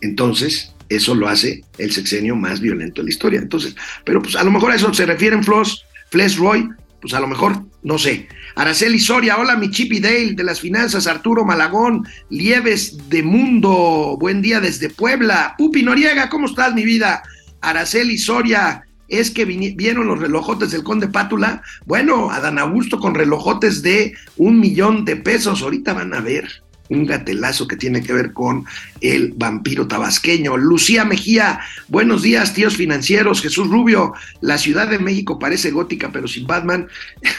[0.00, 3.40] Entonces, eso lo hace el sexenio más violento de la historia.
[3.40, 3.74] Entonces,
[4.04, 6.68] pero pues a lo mejor a eso se refieren Floss, Fles Roy,
[7.00, 8.28] pues a lo mejor, no sé.
[8.54, 14.40] Araceli Soria, hola mi Chippy Dale de las finanzas, Arturo Malagón, Lieves de Mundo, buen
[14.42, 15.54] día desde Puebla.
[15.58, 17.22] Pupi Noriega, ¿cómo estás mi vida?
[17.60, 21.62] Araceli Soria, es que vieron los relojotes del conde Pátula.
[21.84, 25.62] Bueno, Adán Augusto con relojotes de un millón de pesos.
[25.62, 26.62] Ahorita van a ver
[26.92, 28.64] un gatelazo que tiene que ver con
[29.00, 30.56] el vampiro tabasqueño.
[30.56, 33.42] Lucía Mejía, buenos días, tíos financieros.
[33.42, 36.88] Jesús Rubio, la Ciudad de México parece gótica, pero sin Batman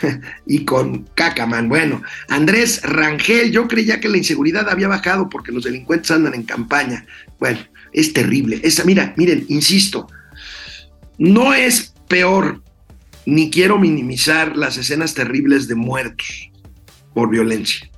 [0.48, 1.70] y con Cacaman.
[1.70, 6.44] Bueno, Andrés Rangel, yo creía que la inseguridad había bajado porque los delincuentes andan en
[6.44, 7.06] campaña.
[7.40, 7.60] Bueno,
[7.92, 8.60] es terrible.
[8.64, 10.08] Esa, mira, miren, insisto,
[11.18, 12.62] no es peor,
[13.26, 16.52] ni quiero minimizar las escenas terribles de muertos
[17.14, 17.90] por violencia,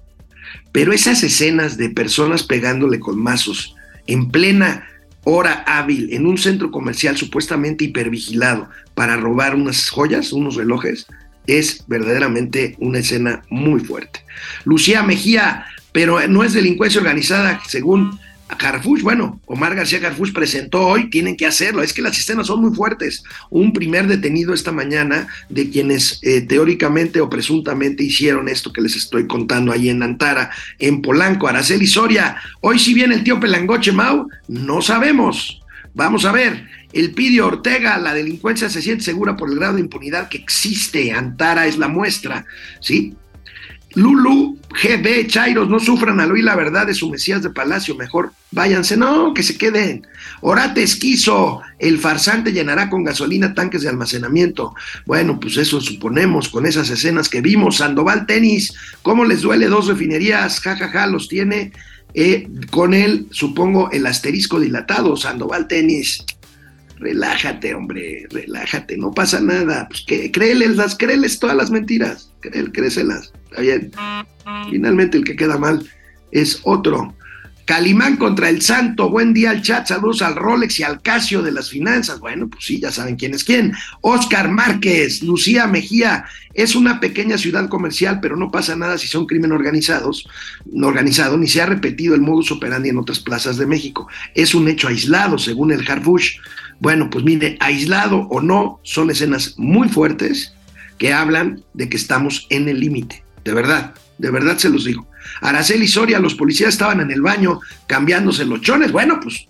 [0.72, 3.76] pero esas escenas de personas pegándole con mazos
[4.08, 4.88] en plena
[5.24, 11.08] hora hábil en un centro comercial supuestamente hipervigilado para robar unas joyas, unos relojes,
[11.48, 14.22] es verdaderamente una escena muy fuerte.
[14.64, 21.10] Lucía Mejía, pero no es delincuencia organizada, según Harfush, bueno, Omar García Harfush presentó hoy,
[21.10, 23.24] tienen que hacerlo, es que las escenas son muy fuertes.
[23.50, 28.96] Un primer detenido esta mañana de quienes eh, teóricamente o presuntamente hicieron esto que les
[28.96, 32.38] estoy contando ahí en Antara, en Polanco, Araceli Soria.
[32.62, 35.62] Hoy si viene el tío Pelangoche Mau, no sabemos.
[35.96, 39.82] Vamos a ver, el Pidio Ortega, la delincuencia se siente segura por el grado de
[39.82, 41.12] impunidad que existe.
[41.14, 42.46] Antara es la muestra,
[42.80, 43.16] ¿sí?
[43.96, 48.34] Lulu, GB, Chairos, no sufran al oír la verdad de su Mesías de Palacio, mejor
[48.52, 50.06] váyanse, no, que se queden.
[50.42, 54.76] Orate esquizo, el farsante llenará con gasolina tanques de almacenamiento.
[55.06, 57.78] Bueno, pues eso suponemos con esas escenas que vimos.
[57.78, 60.60] Sandoval Tenis, ¿cómo les duele dos refinerías?
[60.60, 61.72] Ja, ja, ja, los tiene
[62.14, 65.18] eh, con él, supongo, el asterisco dilatado.
[65.18, 66.24] Sandoval Tenis,
[66.98, 69.88] relájate, hombre, relájate, no pasa nada.
[69.90, 73.92] Pues que, créeles, créeles todas las mentiras, créel, créeselas, está bien.
[74.70, 75.88] Finalmente el que queda mal
[76.32, 77.16] es otro.
[77.66, 81.52] Calimán contra el Santo, buen día al chat, saludos al Rolex y al Casio de
[81.52, 82.20] las finanzas.
[82.20, 83.74] Bueno, pues sí, ya saben quién es quién.
[84.02, 89.26] Oscar Márquez, Lucía Mejía, es una pequeña ciudad comercial, pero no pasa nada si son
[89.26, 90.30] crimen organizados,
[90.72, 94.08] no organizado, ni se ha repetido el modus operandi en otras plazas de México.
[94.36, 96.38] Es un hecho aislado, según el Harbush.
[96.80, 100.54] Bueno, pues mire, aislado o no, son escenas muy fuertes
[100.98, 105.08] que hablan de que estamos en el límite, de verdad, de verdad se los digo.
[105.42, 109.48] Araceli Soria, los policías estaban en el baño cambiándose los chones, bueno, pues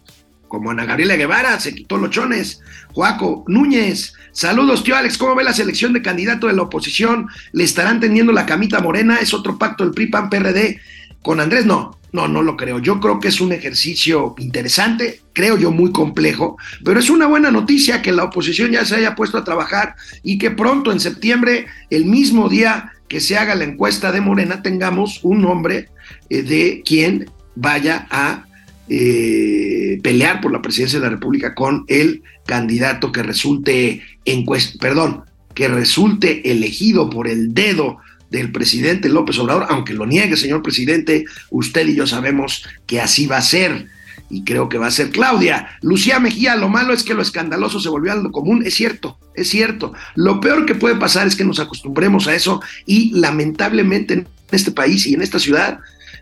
[0.47, 2.61] como Ana Gabriela Guevara se quitó los chones.
[2.93, 7.27] Joaco Núñez, saludos tío Alex, ¿cómo ve la selección de candidato de la oposición?
[7.51, 9.17] ¿Le estarán teniendo la camita morena?
[9.17, 10.79] ¿Es otro pacto del PRI-PAN-PRD?
[11.21, 12.79] Con Andrés no, no, no lo creo.
[12.79, 17.51] Yo creo que es un ejercicio interesante, creo yo muy complejo, pero es una buena
[17.51, 21.67] noticia que la oposición ya se haya puesto a trabajar y que pronto en septiembre,
[21.89, 25.89] el mismo día que se haga la encuesta de Morena, tengamos un nombre
[26.29, 28.45] eh, de quien vaya a
[28.87, 35.25] eh, pelear por la presidencia de la República con el candidato que resulte encuesta, perdón,
[35.53, 37.97] que resulte elegido por el dedo
[38.29, 43.27] del presidente López Obrador, aunque lo niegue, señor presidente, usted y yo sabemos que así
[43.27, 43.87] va a ser.
[44.29, 45.77] Y creo que va a ser Claudia.
[45.81, 48.63] Lucía Mejía, lo malo es que lo escandaloso se volvió a lo común.
[48.65, 49.93] Es cierto, es cierto.
[50.15, 54.71] Lo peor que puede pasar es que nos acostumbremos a eso y lamentablemente en este
[54.71, 55.79] país y en esta ciudad,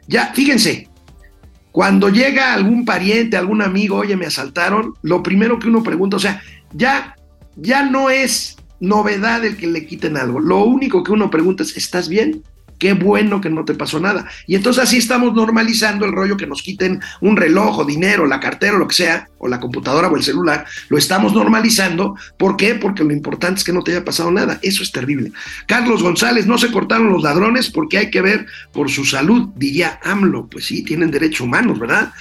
[0.08, 0.90] ya, fíjense,
[1.72, 6.20] cuando llega algún pariente, algún amigo, oye, me asaltaron, lo primero que uno pregunta, o
[6.20, 6.42] sea,
[6.74, 7.16] ya,
[7.56, 10.40] ya no es novedad el que le quiten algo.
[10.40, 12.44] Lo único que uno pregunta es, ¿estás bien?
[12.80, 14.28] Qué bueno que no te pasó nada.
[14.46, 18.42] Y entonces así estamos normalizando el rollo que nos quiten un reloj o dinero, la
[18.42, 20.66] cartera o lo que sea, o la computadora o el celular.
[20.90, 22.18] Lo estamos normalizando.
[22.38, 22.76] ¿Por qué?
[22.76, 24.60] Porque lo importante es que no te haya pasado nada.
[24.62, 25.32] Eso es terrible.
[25.66, 30.02] Carlos González, no se cortaron los ladrones porque hay que ver por su salud, diría
[30.04, 30.48] AMLO.
[30.48, 32.12] Pues sí, tienen derechos humanos, ¿verdad?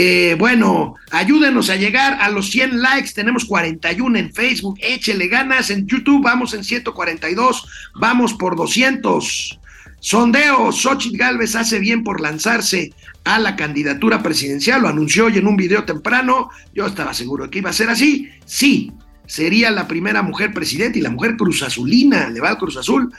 [0.00, 3.10] Eh, bueno, ayúdenos a llegar a los 100 likes.
[3.16, 4.78] Tenemos 41 en Facebook.
[4.80, 6.22] Échele ganas en YouTube.
[6.22, 7.66] Vamos en 142.
[7.96, 9.58] Vamos por 200.
[9.98, 10.70] Sondeo.
[10.70, 12.92] Xochitl Galvez hace bien por lanzarse
[13.24, 14.82] a la candidatura presidencial.
[14.82, 16.48] Lo anunció hoy en un video temprano.
[16.72, 18.30] Yo estaba seguro que iba a ser así.
[18.46, 18.92] Sí,
[19.26, 22.30] sería la primera mujer presidente y la mujer cruzazulina.
[22.30, 23.12] Le va al Cruz Azul.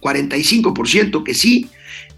[0.00, 1.68] 45% que sí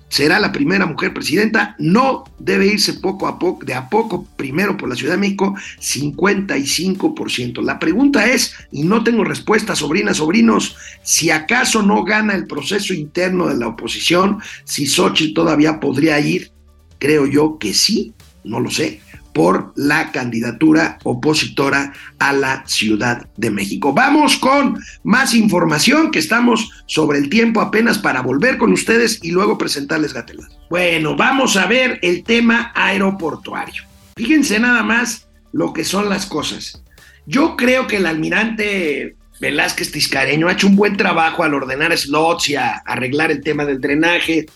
[0.09, 4.77] será la primera mujer presidenta, no debe irse poco a poco, de a poco, primero
[4.77, 7.63] por la Ciudad de México, 55%.
[7.63, 12.95] La pregunta es, y no tengo respuesta, sobrinas, sobrinos, si acaso no gana el proceso
[12.95, 16.51] interno de la oposición, si Xochitl todavía podría ir,
[16.99, 18.13] creo yo que sí,
[18.45, 19.01] no lo sé,
[19.39, 23.93] por la candidatura opositora a la Ciudad de México.
[23.93, 29.31] Vamos con más información que estamos sobre el tiempo apenas para volver con ustedes y
[29.31, 30.49] luego presentarles Gatelas.
[30.71, 33.85] Bueno, vamos a ver el tema aeroportuario.
[34.17, 36.83] Fíjense nada más lo que son las cosas.
[37.25, 42.49] Yo creo que el almirante Velázquez Tiscareño ha hecho un buen trabajo al ordenar slots
[42.49, 44.47] y a arreglar el tema del drenaje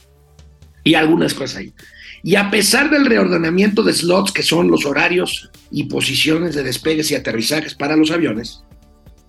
[0.83, 1.73] y algunas cosas ahí.
[2.23, 7.11] Y a pesar del reordenamiento de slots, que son los horarios y posiciones de despegues
[7.11, 8.63] y aterrizajes para los aviones,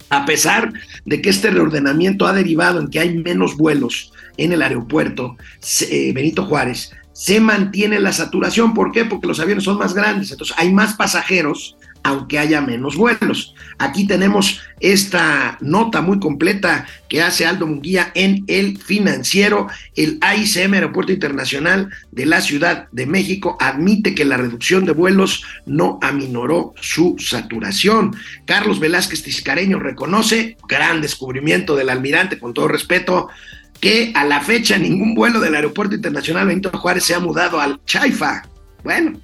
[0.10, 0.72] a pesar
[1.06, 5.38] de que este reordenamiento ha derivado en que hay menos vuelos en el aeropuerto
[5.90, 8.74] eh, Benito Juárez, se mantiene la saturación.
[8.74, 9.06] ¿Por qué?
[9.06, 13.56] Porque los aviones son más grandes, entonces hay más pasajeros aunque haya menos vuelos.
[13.80, 19.68] Aquí tenemos esta nota muy completa que hace Aldo Munguía en El Financiero.
[19.96, 25.44] El AICM, Aeropuerto Internacional de la Ciudad de México, admite que la reducción de vuelos
[25.66, 28.16] no aminoró su saturación.
[28.46, 33.30] Carlos Velázquez Tiscareño reconoce, gran descubrimiento del almirante, con todo respeto,
[33.80, 37.84] que a la fecha ningún vuelo del Aeropuerto Internacional Benito Juárez se ha mudado al
[37.86, 38.44] Chaifa.
[38.84, 39.20] Bueno,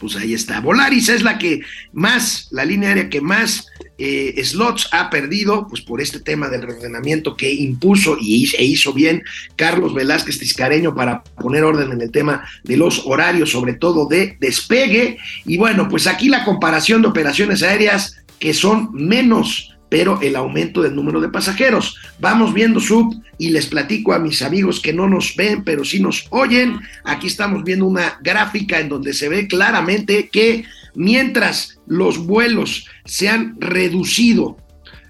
[0.00, 0.60] pues ahí está.
[0.60, 1.60] Volaris es la que
[1.92, 3.66] más, la línea aérea que más
[3.98, 8.92] eh, slots ha perdido, pues por este tema del reordenamiento que impuso y e hizo
[8.92, 9.22] bien
[9.56, 14.36] Carlos Velázquez Tiscareño para poner orden en el tema de los horarios, sobre todo de
[14.40, 15.18] despegue.
[15.44, 20.82] Y bueno, pues aquí la comparación de operaciones aéreas que son menos pero el aumento
[20.82, 21.96] del número de pasajeros.
[22.18, 26.00] Vamos viendo sub y les platico a mis amigos que no nos ven, pero sí
[26.00, 26.80] nos oyen.
[27.04, 30.64] Aquí estamos viendo una gráfica en donde se ve claramente que
[30.94, 34.56] mientras los vuelos se han reducido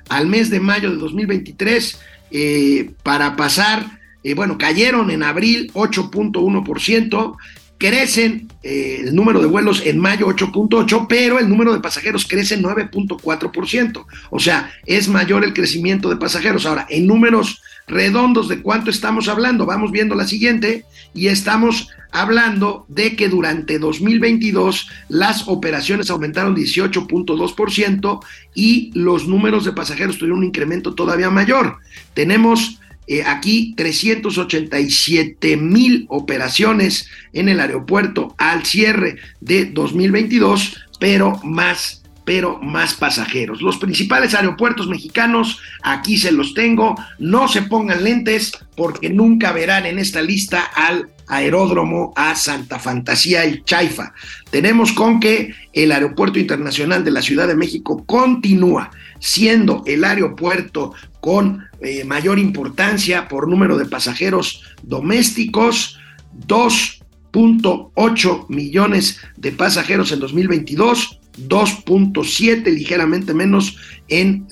[0.08, 2.00] al mes de mayo de 2023
[2.30, 7.36] eh, para pasar, eh, bueno, cayeron en abril 8.1%,
[7.78, 12.60] crecen eh, el número de vuelos en mayo 8.8, pero el número de pasajeros crece
[12.60, 14.06] 9.4%.
[14.30, 16.66] O sea, es mayor el crecimiento de pasajeros.
[16.66, 22.86] Ahora, en números redondos de cuánto estamos hablando, vamos viendo la siguiente y estamos hablando
[22.88, 28.20] de que durante 2022 las operaciones aumentaron 18.2%
[28.54, 31.78] y los números de pasajeros tuvieron un incremento todavía mayor.
[32.14, 42.02] Tenemos eh, aquí 387 mil operaciones en el aeropuerto al cierre de 2022, pero más
[42.24, 43.62] pero más pasajeros.
[43.62, 49.86] Los principales aeropuertos mexicanos, aquí se los tengo, no se pongan lentes porque nunca verán
[49.86, 54.12] en esta lista al aeródromo a Santa Fantasía y Chaifa.
[54.50, 60.94] Tenemos con que el Aeropuerto Internacional de la Ciudad de México continúa siendo el aeropuerto
[61.26, 65.98] con eh, mayor importancia por número de pasajeros domésticos,
[66.46, 71.18] 2.8 millones de pasajeros en 2022,
[71.48, 74.46] 2.7 ligeramente menos en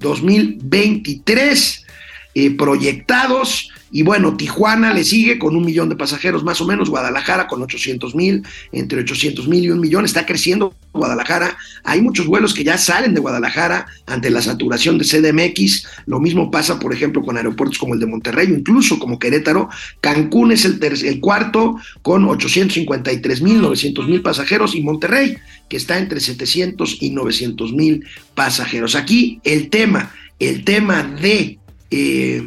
[0.00, 1.86] 2023
[2.34, 6.90] eh, proyectados y bueno, Tijuana le sigue con un millón de pasajeros más o menos,
[6.90, 11.56] Guadalajara con 800 mil, entre 800 mil y un millón, está creciendo Guadalajara.
[11.84, 15.86] Hay muchos vuelos que ya salen de Guadalajara ante la saturación de CDMX.
[16.06, 19.68] Lo mismo pasa, por ejemplo, con aeropuertos como el de Monterrey, incluso como Querétaro.
[20.00, 25.36] Cancún es el, el cuarto con 853 mil, 900 mil pasajeros y Monterrey,
[25.68, 28.94] que está entre 700 y 900 mil pasajeros.
[28.94, 31.58] Aquí el tema, el tema de...
[31.90, 32.42] Eh,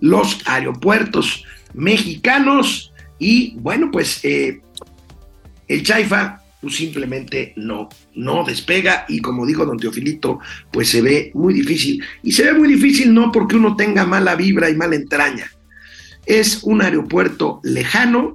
[0.00, 1.44] los aeropuertos
[1.74, 4.60] mexicanos y bueno, pues eh,
[5.68, 10.40] el Chaifa pues simplemente no, no despega y como dijo don Teofilito,
[10.70, 12.04] pues se ve muy difícil.
[12.22, 15.50] Y se ve muy difícil no porque uno tenga mala vibra y mala entraña.
[16.26, 18.34] Es un aeropuerto lejano.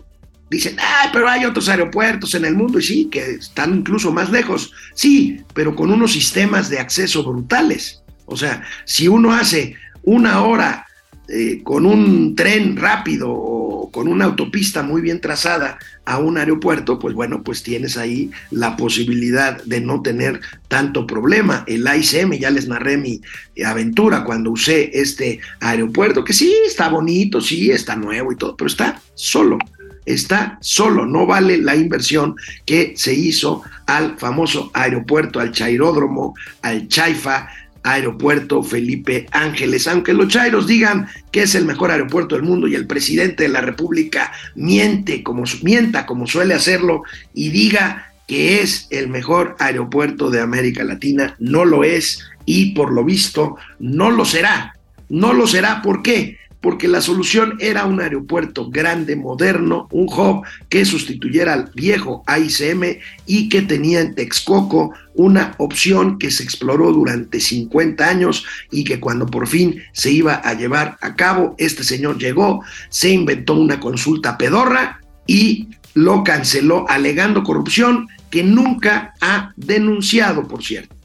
[0.49, 4.31] Dicen, ah, pero hay otros aeropuertos en el mundo y sí, que están incluso más
[4.31, 4.71] lejos.
[4.93, 8.03] Sí, pero con unos sistemas de acceso brutales.
[8.25, 10.84] O sea, si uno hace una hora
[11.27, 16.99] eh, con un tren rápido o con una autopista muy bien trazada a un aeropuerto,
[16.99, 21.63] pues bueno, pues tienes ahí la posibilidad de no tener tanto problema.
[21.67, 23.21] El AICM, ya les narré mi
[23.65, 28.67] aventura cuando usé este aeropuerto, que sí, está bonito, sí, está nuevo y todo, pero
[28.67, 29.57] está solo
[30.05, 36.87] está solo, no vale la inversión que se hizo al famoso aeropuerto, al chairódromo, al
[36.87, 37.47] chaifa,
[37.85, 39.87] Aeropuerto Felipe Ángeles.
[39.87, 43.49] Aunque los chairos digan que es el mejor aeropuerto del mundo y el presidente de
[43.49, 50.31] la República miente como, mienta como suele hacerlo y diga que es el mejor aeropuerto
[50.31, 54.75] de América Latina, no lo es y por lo visto no lo será.
[55.07, 56.39] No lo será, ¿por qué?
[56.65, 62.97] Porque la solución era un aeropuerto grande, moderno, un hub que sustituyera al viejo AICM
[63.27, 68.99] y que tenía en Texcoco una opción que se exploró durante 50 años y que
[68.99, 73.79] cuando por fin se iba a llevar a cabo, este señor llegó, se inventó una
[73.79, 80.95] consulta pedorra y lo canceló alegando corrupción que nunca ha denunciado, por cierto.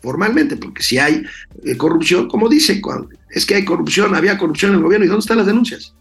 [0.00, 1.24] Formalmente, porque si hay
[1.64, 2.80] eh, corrupción, como dice,
[3.32, 5.94] es que hay corrupción, había corrupción en el gobierno, ¿y dónde están las denuncias?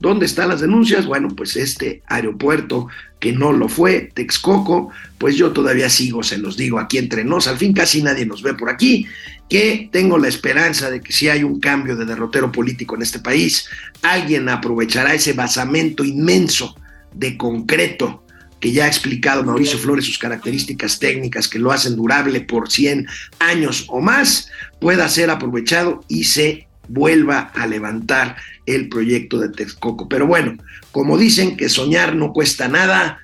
[0.00, 1.06] ¿Dónde están las denuncias?
[1.06, 2.86] Bueno, pues este aeropuerto
[3.18, 7.48] que no lo fue, Texcoco, pues yo todavía sigo, se los digo aquí entre nos,
[7.48, 9.06] al fin casi nadie nos ve por aquí,
[9.48, 13.18] que tengo la esperanza de que si hay un cambio de derrotero político en este
[13.18, 13.68] país,
[14.02, 16.76] alguien aprovechará ese basamento inmenso
[17.12, 18.22] de concreto
[18.60, 23.06] que ya ha explicado Mauricio Flores sus características técnicas que lo hacen durable por 100
[23.38, 24.50] años o más,
[24.80, 28.36] pueda ser aprovechado y se vuelva a levantar
[28.66, 30.08] el proyecto de Texcoco.
[30.08, 30.56] Pero bueno,
[30.92, 33.18] como dicen que soñar no cuesta nada,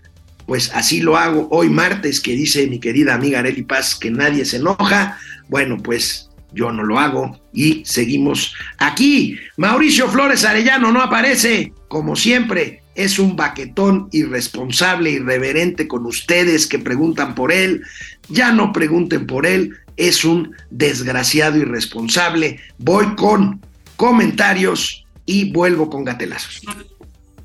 [0.46, 4.44] pues así lo hago hoy martes, que dice mi querida amiga Areli Paz que nadie
[4.44, 5.18] se enoja.
[5.48, 9.38] Bueno, pues yo no lo hago y seguimos aquí.
[9.56, 16.78] Mauricio Flores Arellano no aparece, como siempre, es un baquetón irresponsable, irreverente con ustedes que
[16.78, 17.82] preguntan por él.
[18.28, 22.60] Ya no pregunten por él, es un desgraciado irresponsable.
[22.78, 23.60] Voy con
[23.96, 26.62] comentarios y vuelvo con gatelazos.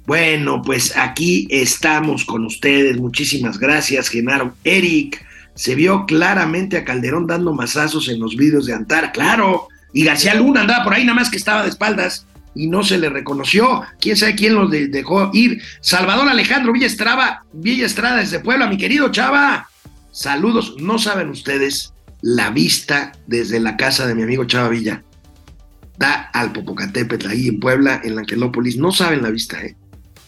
[0.06, 2.98] Bueno, pues aquí estamos con ustedes.
[2.98, 4.56] Muchísimas gracias, Genaro.
[4.64, 5.24] Eric,
[5.54, 9.68] se vio claramente a Calderón dando mazazos en los vídeos de Antar, claro.
[9.94, 12.26] Y García Luna andaba por ahí, nada más que estaba de espaldas
[12.56, 13.84] y no se le reconoció.
[14.00, 15.62] Quién sabe quién los dejó ir.
[15.82, 19.70] Salvador Alejandro Villa Estrada, Villa Estrada desde Puebla, mi querido Chava.
[20.12, 20.76] Saludos.
[20.80, 25.04] No saben ustedes la vista desde la casa de mi amigo Chava Villa.
[25.98, 28.78] Da al Popocatépetl ahí en Puebla, en la Angelópolis.
[28.78, 29.76] No saben la vista, ¿eh?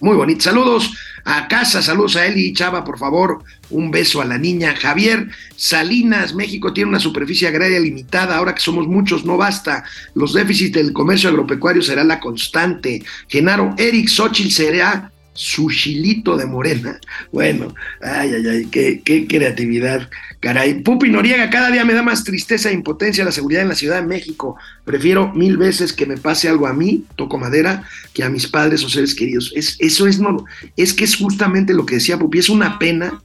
[0.01, 0.41] Muy bonito.
[0.41, 3.43] Saludos a casa, saludos a Eli Chava, por favor.
[3.69, 4.75] Un beso a la niña.
[4.75, 8.35] Javier Salinas, México tiene una superficie agraria limitada.
[8.35, 9.83] Ahora que somos muchos, no basta.
[10.15, 13.03] Los déficits del comercio agropecuario será la constante.
[13.27, 16.99] Genaro Eric Xochitl será su chilito de morena.
[17.31, 20.09] Bueno, ay, ay, ay, qué, creatividad.
[20.39, 23.75] Caray, Pupi Noriega, cada día me da más tristeza e impotencia la seguridad en la
[23.75, 24.57] Ciudad de México.
[24.83, 28.83] Prefiero mil veces que me pase algo a mí, toco madera, que a mis padres
[28.83, 29.53] o seres queridos.
[29.55, 33.21] Es, eso es, no, es que es justamente lo que decía Pupi, es una pena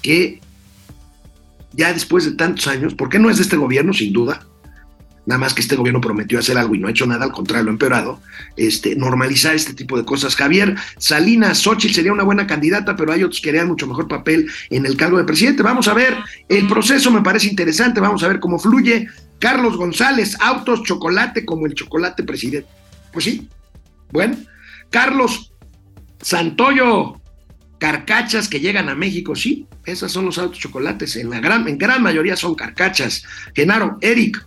[0.00, 0.40] que
[1.72, 4.46] ya después de tantos años, porque no es de este gobierno, sin duda,
[5.26, 7.64] nada más que este gobierno prometió hacer algo y no ha hecho nada, al contrario,
[7.64, 8.20] lo ha empeorado,
[8.56, 10.34] este, normalizar este tipo de cosas.
[10.34, 14.50] Javier Salinas Xochitl sería una buena candidata, pero hay otros que harían mucho mejor papel
[14.70, 15.62] en el cargo de presidente.
[15.62, 16.16] Vamos a ver,
[16.48, 19.08] el proceso me parece interesante, vamos a ver cómo fluye.
[19.38, 22.68] Carlos González, autos, chocolate como el chocolate presidente.
[23.12, 23.48] Pues sí,
[24.12, 24.36] bueno.
[24.90, 25.52] Carlos
[26.20, 27.20] Santoyo,
[27.78, 31.78] carcachas que llegan a México, sí, esos son los autos chocolates, en la gran, en
[31.78, 33.24] gran mayoría son carcachas.
[33.54, 34.44] Genaro, Eric,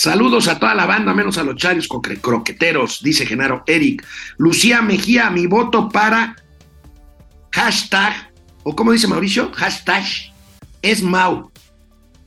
[0.00, 4.02] Saludos a toda la banda, menos a los charios croqueteros, dice Genaro Eric.
[4.38, 6.36] Lucía Mejía, mi voto para
[7.52, 8.32] hashtag,
[8.62, 10.02] o como dice Mauricio, hashtag
[10.80, 11.50] es Mau.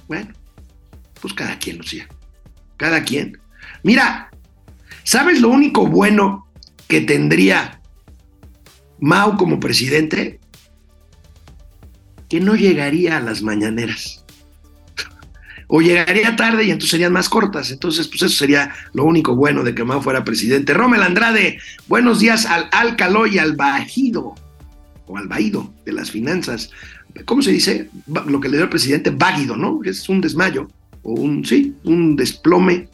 [0.08, 0.32] Bueno,
[1.20, 2.08] pues cada quien, Lucía.
[2.78, 3.40] Cada quien.
[3.82, 4.30] Mira,
[5.04, 6.48] ¿sabes lo único bueno
[6.88, 7.82] que tendría
[9.00, 10.40] Mau como presidente?
[12.30, 14.23] Que no llegaría a las mañaneras
[15.76, 17.72] o llegaría tarde y entonces serían más cortas.
[17.72, 20.72] Entonces, pues eso sería lo único bueno de que Mao fuera presidente.
[20.72, 21.58] Rommel Andrade,
[21.88, 24.36] buenos días al Alcaló y al Bajido,
[25.08, 26.70] o al Baído de las finanzas.
[27.26, 27.90] ¿Cómo se dice?
[28.06, 29.80] Lo que le dio el presidente, Baguido, ¿no?
[29.84, 30.68] Es un desmayo,
[31.02, 32.88] o un, sí, un desplome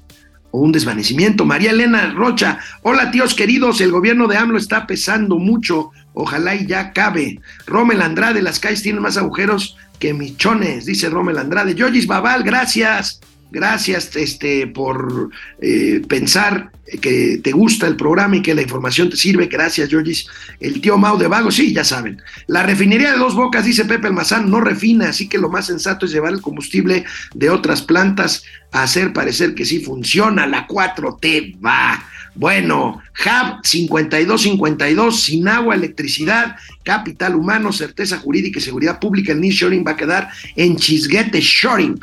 [0.51, 1.43] o un desvanecimiento.
[1.43, 6.65] María Elena Rocha, hola tíos queridos, el gobierno de AMLO está pesando mucho, ojalá y
[6.65, 7.41] ya cabe.
[7.65, 11.75] Rommel Andrade, las calles tienen más agujeros que michones, dice Rommel Andrade.
[11.75, 13.19] Yoyis Babal, gracias.
[13.51, 16.71] Gracias este, por eh, pensar
[17.01, 19.47] que te gusta el programa y que la información te sirve.
[19.47, 20.27] Gracias, Yoyis.
[20.59, 22.21] El tío Mau de Vago, sí, ya saben.
[22.45, 26.05] La refinería de dos bocas, dice Pepe Almazán, no refina, así que lo más sensato
[26.05, 30.45] es llevar el combustible de otras plantas a hacer parecer que sí funciona.
[30.45, 32.03] La 4T va.
[32.39, 39.83] Bueno, Hub 5252, sin agua, electricidad, capital humano, certeza jurídica y seguridad pública, el Shoring
[39.85, 41.99] va a quedar en Chisguete Shoring.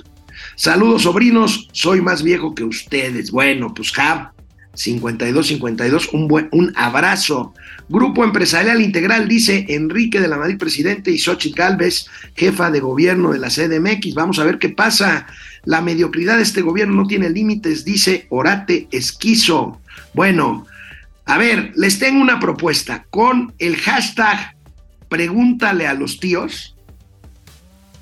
[0.54, 3.30] Saludos, sobrinos, soy más viejo que ustedes.
[3.30, 4.28] Bueno, pues Hub
[4.74, 7.54] 5252, un, buen, un abrazo.
[7.88, 13.32] Grupo Empresarial Integral, dice Enrique de la Madrid, presidente, y Xochitl Galvez, jefa de gobierno
[13.32, 14.12] de la CDMX.
[14.12, 15.26] Vamos a ver qué pasa.
[15.64, 19.80] La mediocridad de este gobierno no tiene límites, dice Orate Esquizo.
[20.14, 20.66] Bueno,
[21.24, 23.04] a ver, les tengo una propuesta.
[23.10, 24.56] Con el hashtag
[25.08, 26.76] pregúntale a los tíos,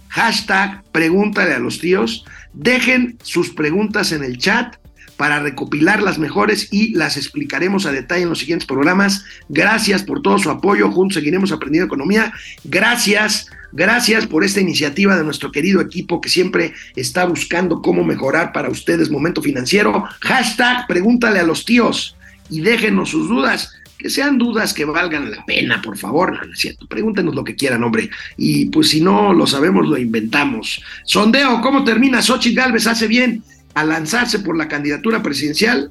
[0.09, 4.77] hashtag pregúntale a los tíos, dejen sus preguntas en el chat
[5.17, 9.25] para recopilar las mejores y las explicaremos a detalle en los siguientes programas.
[9.49, 12.33] Gracias por todo su apoyo, juntos seguiremos aprendiendo economía.
[12.65, 18.53] Gracias, gracias por esta iniciativa de nuestro querido equipo que siempre está buscando cómo mejorar
[18.53, 20.05] para ustedes momento financiero.
[20.21, 22.17] Hashtag pregúntale a los tíos
[22.51, 23.73] y déjenos sus dudas.
[23.97, 26.33] Que sean dudas que valgan la pena, por favor.
[26.33, 26.87] No, es cierto.
[26.87, 28.11] Pregúntenos lo que quieran, hombre.
[28.37, 30.83] Y pues si no lo sabemos, lo inventamos.
[31.05, 32.21] Sondeo, ¿cómo termina?
[32.21, 33.43] Xochitl Galvez hace bien
[33.75, 35.91] a lanzarse por la candidatura presidencial.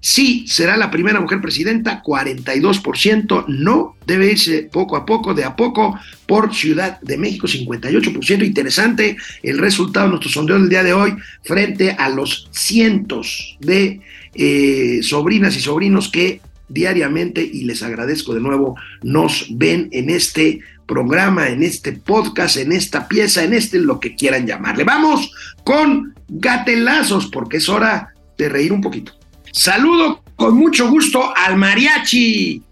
[0.00, 3.46] Sí, será la primera mujer presidenta, 42%.
[3.48, 8.46] No, debe irse poco a poco, de a poco, por Ciudad de México, 58%.
[8.46, 14.00] Interesante el resultado de nuestro sondeo del día de hoy frente a los cientos de
[14.34, 20.60] eh, sobrinas y sobrinos que diariamente, y les agradezco de nuevo, nos ven en este
[20.86, 24.84] programa, en este podcast, en esta pieza, en este lo que quieran llamarle.
[24.84, 25.32] Vamos
[25.64, 29.12] con gatelazos, porque es hora de reír un poquito.
[29.52, 32.62] Saludo con mucho gusto al mariachi.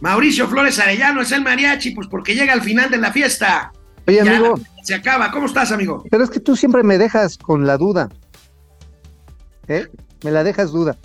[0.00, 3.72] Mauricio Flores Arellano es el mariachi, pues porque llega al final de la fiesta.
[4.06, 5.30] Oye, Ya amigo, se acaba.
[5.30, 6.04] ¿Cómo estás, amigo?
[6.10, 8.08] pero es que tú siempre me dejas con la duda.
[9.68, 9.86] ¿Eh?
[10.24, 10.96] Me la dejas duda.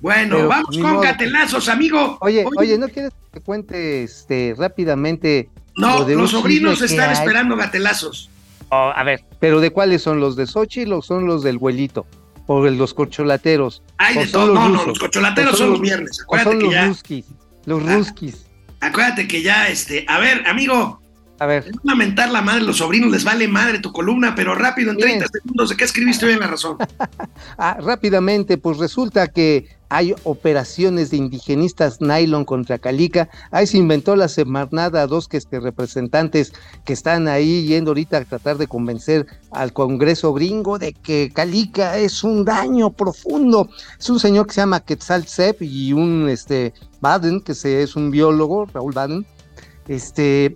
[0.00, 1.00] Bueno, Pero, vamos con modo.
[1.00, 2.18] gatelazos, amigo.
[2.20, 5.50] Oye, oye, ¿no quieres que te cuente este, rápidamente?
[5.76, 7.16] No, los sobrinos están hay?
[7.16, 8.28] esperando gatelazos.
[8.70, 10.20] Oh, a ver, ¿pero de cuáles son?
[10.20, 12.06] ¿Los de Xochitl o son los del vuelito?
[12.46, 13.82] ¿O de los corcholateros?
[13.98, 14.54] Hay ¿O de todo.
[14.54, 16.20] No, no, los cocholateros ¿O son los los- viernes.
[16.20, 16.86] ¿O Acuérdate son que los ya.
[16.86, 17.24] ruskis?
[17.66, 17.96] Los Ah.
[17.96, 18.46] ruskis.
[18.80, 20.04] Acuérdate que ya, este.
[20.08, 20.98] A ver, amigo,
[21.38, 24.54] A ver, es una mentar la madre, los sobrinos les vale madre tu columna, pero
[24.54, 25.08] rápido, en Bien.
[25.20, 26.76] 30 segundos, ¿de qué escribiste hoy en la razón?
[27.58, 33.28] ah, rápidamente, pues resulta que hay operaciones de indigenistas nylon contra Calica.
[33.50, 36.52] Ahí se inventó la semarnada dos que este, representantes
[36.84, 41.98] que están ahí yendo ahorita a tratar de convencer al Congreso gringo de que Calica
[41.98, 43.68] es un daño profundo.
[43.98, 48.12] Es un señor que se llama Quetzal Sepp y un este Baden, que es un
[48.12, 49.26] biólogo, Raúl Baden,
[49.88, 50.54] este,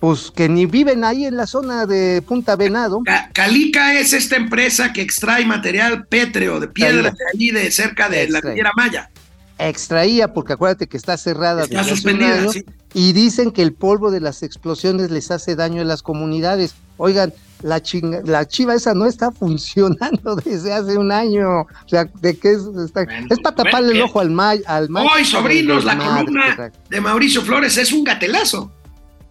[0.00, 3.00] pues que ni viven ahí en la zona de Punta Venado.
[3.04, 8.08] Ca- Calica es esta empresa que extrae material pétreo de piedra de allí, de cerca
[8.08, 8.52] de la Extrae.
[8.52, 9.10] Riviera Maya.
[9.58, 12.64] extraía, porque acuérdate que está cerrada Está suspendida, sí.
[12.92, 16.74] y dicen que el polvo de las explosiones les hace daño a las comunidades.
[16.98, 17.32] Oigan,
[17.62, 21.60] la, chinga- la chiva esa no está funcionando desde hace un año.
[21.62, 22.60] O sea, ¿de qué es?
[22.84, 25.96] Está- Bueno, es para taparle bueno, el ojo al may, al may- Hoy, sobrinos, la
[25.96, 28.70] columna de Mauricio Flores es un gatelazo.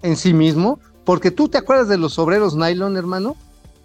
[0.06, 3.36] En sí mismo, porque tú te acuerdas de los obreros nylon, hermano.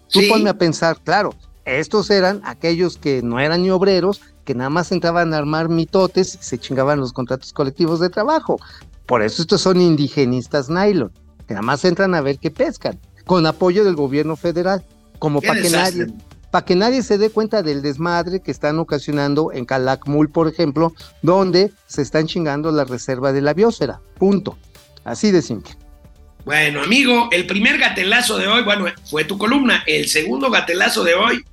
[0.09, 0.29] Tú Sí.
[0.29, 4.93] ponme a pensar, claro, estos eran aquellos que no eran ni obreros, que nada más
[4.93, 8.59] entraban a armar mitotes y se chingaban los contratos colectivos de trabajo.
[9.07, 11.11] Por eso estos son indigenistas nylon,
[11.47, 14.85] que nada más entran a ver qué pescan, con apoyo del gobierno federal,
[15.18, 16.07] como para que nadie,
[16.51, 20.93] para que nadie se dé cuenta del desmadre que están ocasionando en Calakmul, por ejemplo,
[21.23, 24.01] donde se están chingando la reserva de la biosfera.
[24.18, 24.59] Punto.
[25.05, 25.73] Así de simple.
[26.45, 29.82] Bueno, amigo, el primer gatelazo de hoy, bueno, fue tu columna.
[29.86, 31.45] El segundo gatelazo de hoy,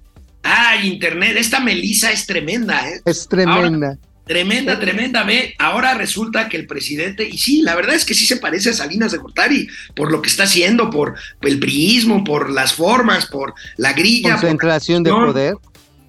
[0.44, 3.02] ay, internet, esta Melisa es tremenda, ¿eh?
[3.06, 3.98] Es tremenda.
[4.26, 5.56] Tremenda, tremenda, ve.
[5.58, 8.74] Ahora resulta que el presidente, y sí, la verdad es que sí se parece a
[8.74, 13.54] Salinas de Gortari, por lo que está haciendo, por el priismo, por las formas, por
[13.78, 15.56] la grilla, por, concentración de poder.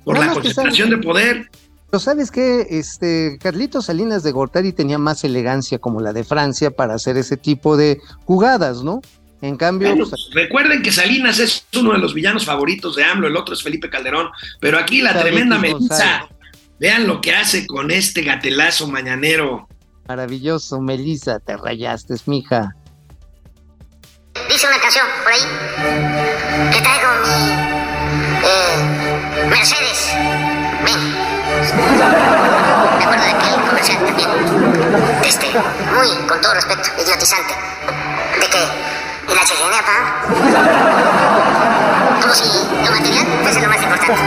[0.04, 1.48] por la concentración de poder.
[1.90, 6.70] Pero sabes que este Carlitos Salinas de Gortari tenía más elegancia como la de Francia
[6.70, 9.00] para hacer ese tipo de jugadas, ¿no?
[9.40, 13.28] En cambio, Bueno, pues, recuerden que Salinas es uno de los villanos favoritos de AMLO,
[13.28, 14.28] el otro es Felipe Calderón,
[14.60, 15.58] pero aquí la tremenda.
[15.58, 16.28] Melissa,
[16.80, 19.68] vean lo que hace con este gatelazo mañanero.
[20.08, 22.74] maravilloso, Melissa, te rayaste, mija.
[24.50, 25.40] Dice una canción por ahí
[26.72, 27.52] que traigo mi
[28.44, 30.47] eh, Mercedes.
[31.74, 34.30] Me acuerdo de aquel comercial también.
[35.22, 35.46] Este,
[35.94, 37.54] muy, con todo respeto, idiotizante.
[38.40, 38.62] De que
[39.28, 39.96] el HN, pa.
[42.22, 42.48] Como si
[42.84, 44.22] lo material fuese lo más importante.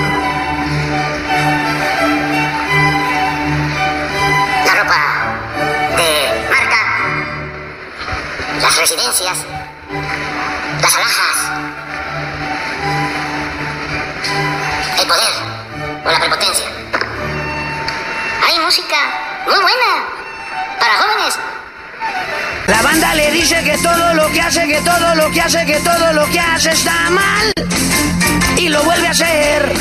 [4.65, 4.99] La ropa
[5.97, 6.81] de marca,
[8.61, 9.37] las residencias,
[10.81, 11.37] las alhajas,
[14.99, 15.33] el poder
[16.05, 16.60] o la prepotencia.
[18.63, 18.95] Música
[19.47, 20.05] muy buena
[20.79, 21.39] para jóvenes.
[22.67, 25.79] La banda le dice que todo lo que hace, que todo lo que hace, que
[25.79, 27.53] todo lo que hace está mal.
[28.57, 29.73] Y lo vuelve a hacer.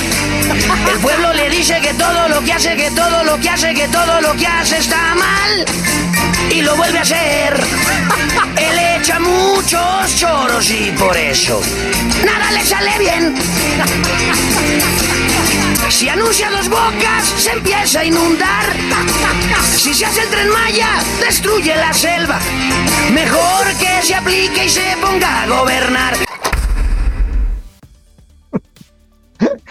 [0.91, 3.87] El pueblo le dice que todo lo que hace, que todo lo que hace, que
[3.89, 5.65] todo lo que hace está mal.
[6.51, 7.63] Y lo vuelve a hacer.
[8.57, 11.61] Él echa muchos choros y por eso
[12.25, 13.35] nada le sale bien.
[15.91, 18.65] Si anuncia dos bocas, se empieza a inundar.
[19.77, 22.39] Si se hace el tren Maya, destruye la selva.
[23.13, 26.15] Mejor que se aplique y se ponga a gobernar.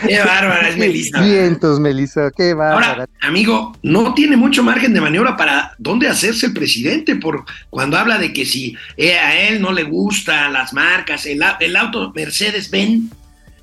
[0.05, 1.21] Qué bárbara es Melissa.
[1.21, 2.87] Vientos, Melissa, qué bárbara.
[2.87, 7.97] Ahora, amigo, no tiene mucho margen de maniobra para dónde hacerse el presidente, por cuando
[7.97, 12.11] habla de que si eh, a él no le gustan las marcas, el, el auto
[12.13, 13.11] Mercedes-Benz,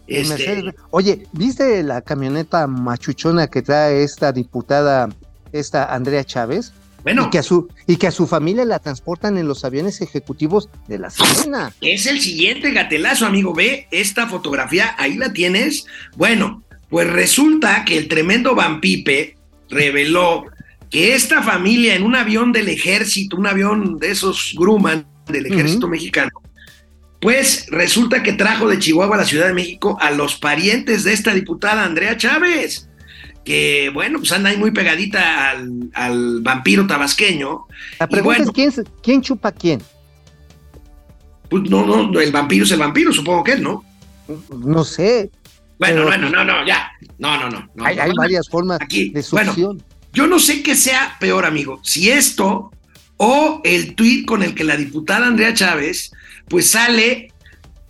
[0.06, 5.08] este, Oye, ¿viste la camioneta machuchona que trae esta diputada,
[5.52, 6.72] esta Andrea Chávez?
[7.06, 10.00] bueno, Y que, a su, y que a su familia la transportan en los aviones
[10.00, 11.72] ejecutivos de la Sedena.
[11.80, 13.54] es el siguiente gatelazo, amigo.
[13.54, 15.86] Ve esta fotografía, ahí la tienes.
[16.16, 19.36] Bueno, pues resulta que el tremendo Van Pipe
[19.68, 20.46] reveló
[20.90, 25.86] que esta familia en un avión del ejército, un avión de esos Grumman del ejército
[25.86, 26.30] mexicano,
[27.26, 31.12] pues resulta que trajo de Chihuahua a la Ciudad de México a los parientes de
[31.12, 32.88] esta diputada Andrea Chávez.
[33.44, 37.62] que bueno, pues anda ahí muy pegadita al, al vampiro tabasqueño.
[37.98, 39.82] La pregunta bueno, es ¿quién, chupa a quién.
[41.50, 43.84] pues no, no, el vampiro es el vampiro, supongo que es, ¿no?
[44.64, 45.28] No sé.
[45.80, 46.92] Bueno, Pero- bueno, no, no, ya.
[47.18, 47.68] No, no, no.
[47.74, 47.84] no.
[47.84, 49.82] hay, hay No, varias formas Aquí, de bueno, succión.
[50.12, 52.70] Yo no sé qué sea peor, amigo, si esto
[53.16, 56.12] o el tuit con el que la diputada Andrea Chávez
[56.48, 57.32] pues sale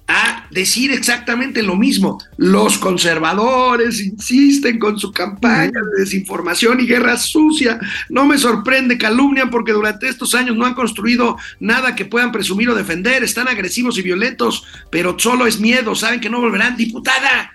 [0.09, 2.19] a decir exactamente lo mismo.
[2.37, 7.81] Los conservadores insisten con su campaña de desinformación y guerra sucia.
[8.09, 12.71] No me sorprende, calumnian porque durante estos años no han construido nada que puedan presumir
[12.71, 13.25] o defender.
[13.25, 15.95] Están agresivos y violentos, pero solo es miedo.
[15.95, 16.77] Saben que no volverán.
[16.77, 17.53] Diputada,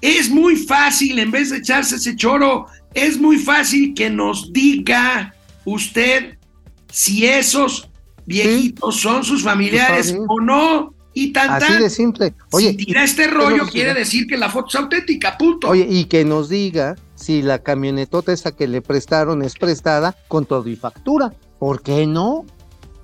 [0.00, 5.34] es muy fácil, en vez de echarse ese choro, es muy fácil que nos diga
[5.64, 6.38] usted
[6.90, 7.89] si esos
[8.30, 10.94] viejitos son sus familiares o no.
[11.12, 12.34] Y tan, Así de simple.
[12.52, 15.68] Oye, si tira este rollo, quiere decir que la foto es auténtica, punto.
[15.68, 20.46] Oye, y que nos diga si la camionetota esa que le prestaron es prestada con
[20.46, 21.32] todo y factura.
[21.58, 22.46] ¿Por qué no?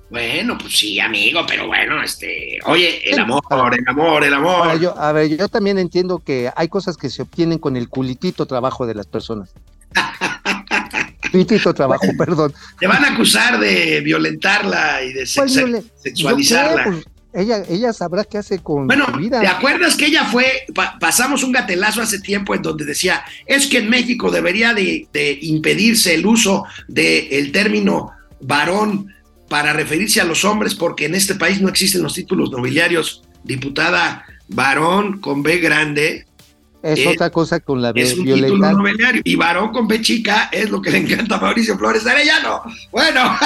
[0.09, 2.59] Bueno, pues sí, amigo, pero bueno, este.
[2.65, 3.43] Oye, el amor,
[3.77, 4.55] el amor, el amor.
[4.55, 7.89] Ahora, yo, a ver, yo también entiendo que hay cosas que se obtienen con el
[7.89, 9.53] culitito trabajo de las personas.
[11.45, 12.53] Culitito trabajo, perdón.
[12.79, 15.53] Te van a acusar de violentarla y de Pues,
[16.01, 16.83] sexualizarla.
[16.85, 19.39] qué, pues, ella, ella sabrá qué hace con Bueno, su vida.
[19.41, 23.67] ¿te acuerdas que ella fue, pa- pasamos un gatelazo hace tiempo en donde decía, es
[23.67, 28.11] que en México debería de, de impedirse el uso del término
[28.41, 29.13] varón
[29.49, 34.23] para referirse a los hombres porque en este país no existen los títulos nobiliarios, diputada
[34.49, 36.25] varón con B grande,
[36.93, 38.51] es eh, otra cosa con la es un violentar.
[38.51, 42.05] título nobiliario y varón con B chica es lo que le encanta a Mauricio Flores
[42.05, 42.61] Arellano.
[42.91, 43.21] Bueno,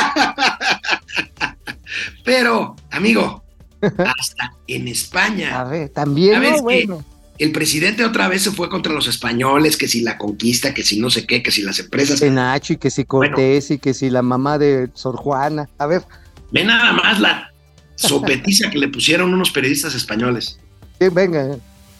[2.23, 3.43] pero amigo,
[3.81, 5.59] hasta en España.
[5.59, 6.57] A ver, también, ¿Sabes ¿no?
[6.57, 6.85] qué?
[6.85, 7.05] Bueno.
[7.37, 10.99] El presidente otra vez se fue contra los españoles, que si la conquista, que si
[10.99, 12.19] no sé qué, que si las empresas.
[12.19, 15.67] Que Nacho y que si Cortés y que si la mamá de Sor Juana.
[15.79, 16.03] A ver,
[16.51, 17.49] Ve nada más la
[17.95, 20.59] sopetiza que le pusieron unos periodistas españoles.
[20.99, 21.55] que venga.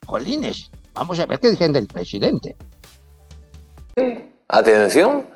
[0.06, 2.56] Jolines, vamos a ver qué dicen del presidente.
[4.48, 5.28] Atención,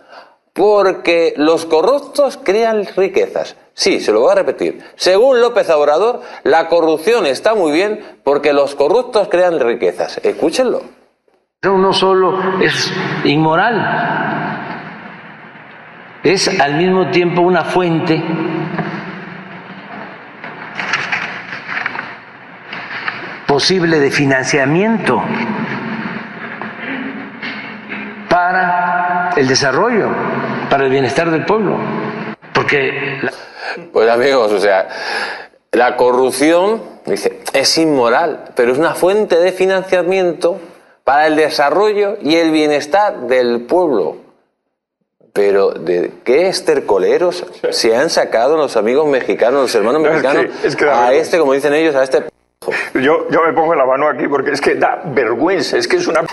[0.54, 3.56] porque los corruptos crean riquezas.
[3.74, 4.84] Sí, se lo voy a repetir.
[4.96, 10.20] Según López Obrador, la corrupción está muy bien porque los corruptos crean riquezas.
[10.24, 10.82] Escúchenlo.
[11.62, 12.92] No solo es
[13.24, 14.56] inmoral,
[16.24, 18.22] es al mismo tiempo una fuente
[23.60, 25.22] posible de financiamiento
[28.30, 30.10] para el desarrollo,
[30.70, 31.78] para el bienestar del pueblo.
[32.54, 33.32] Porque la-
[33.94, 34.90] Pues amigos, o sea,
[35.72, 40.60] la corrupción, dice, es inmoral, pero es una fuente de financiamiento
[41.06, 44.18] para el desarrollo y el bienestar del pueblo.
[45.32, 50.28] Pero ¿de qué estercoleros se han sacado los amigos mexicanos, los hermanos No, es que-
[50.28, 52.24] mexicanos, es que da a este, como dicen ellos, a este...
[52.96, 56.08] Yo, yo me pongo la mano aquí porque es que da vergüenza, es que es
[56.08, 56.22] una...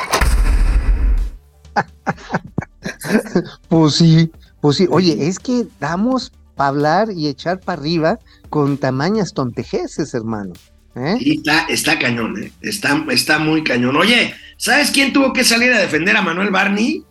[3.68, 4.86] Pues sí, pues sí.
[4.90, 8.18] Oye, es que damos para hablar y echar para arriba
[8.50, 10.52] con tamañas tontejeces, hermano.
[10.96, 11.16] ¿eh?
[11.20, 12.52] Y está, está cañón, ¿eh?
[12.62, 13.96] está, está muy cañón.
[13.96, 17.04] Oye, ¿sabes quién tuvo que salir a defender a Manuel Barney?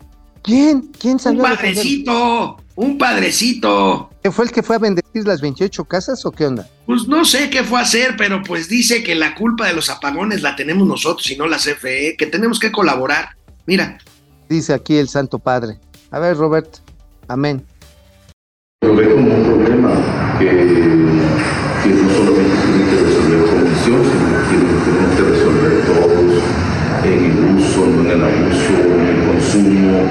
[0.43, 0.91] ¿Quién?
[0.99, 1.76] ¿Quién Un salió a defender?
[1.76, 4.10] padrecito, un padrecito.
[4.24, 6.68] ¿Que ¿Fue el que fue a bendecir las 28 casas o qué onda?
[6.86, 9.90] Pues no sé qué fue a hacer, pero pues dice que la culpa de los
[9.90, 13.36] apagones la tenemos nosotros y no la CFE, que tenemos que colaborar.
[13.66, 13.98] Mira,
[14.52, 15.80] Dice aquí el Santo Padre.
[16.12, 16.68] A ver, Robert.
[17.30, 17.64] Amén.
[18.82, 24.84] Lo ve como un problema que, que no solamente tiene que resolver comisión, sino que
[24.84, 26.44] tenemos que resolver todos
[27.06, 29.11] en el uso, no en el abuso,
[29.42, 30.02] consumo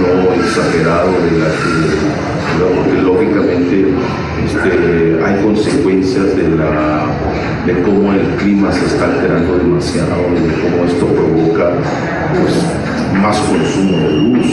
[0.00, 3.88] no exagerado de la que, porque lógicamente
[4.44, 7.06] este, hay consecuencias de, la,
[7.66, 11.72] de cómo el clima se está alterando demasiado, de cómo esto provoca
[12.38, 14.46] pues, más consumo de luz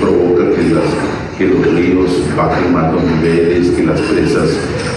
[0.00, 4.50] provoca que, las- que los ríos bajen más los niveles, que las presas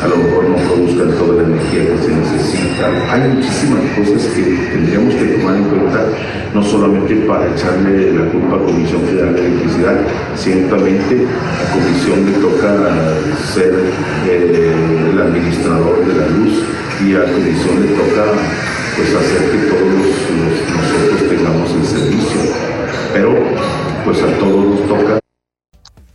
[0.03, 2.87] a lo mejor no produzcan toda la energía que se necesita.
[3.11, 6.05] Hay muchísimas cosas que tendríamos que tomar en cuenta,
[6.53, 9.97] no solamente para echarle la culpa a Comisión Federal de Electricidad,
[10.35, 12.69] ciertamente a Comisión le toca
[13.53, 13.73] ser
[14.27, 14.73] eh,
[15.11, 16.63] el administrador de la luz
[17.05, 18.25] y a Comisión le toca
[18.95, 22.41] pues hacer que todos nosotros tengamos el servicio.
[23.13, 23.33] Pero
[24.05, 25.26] pues a todos nos toca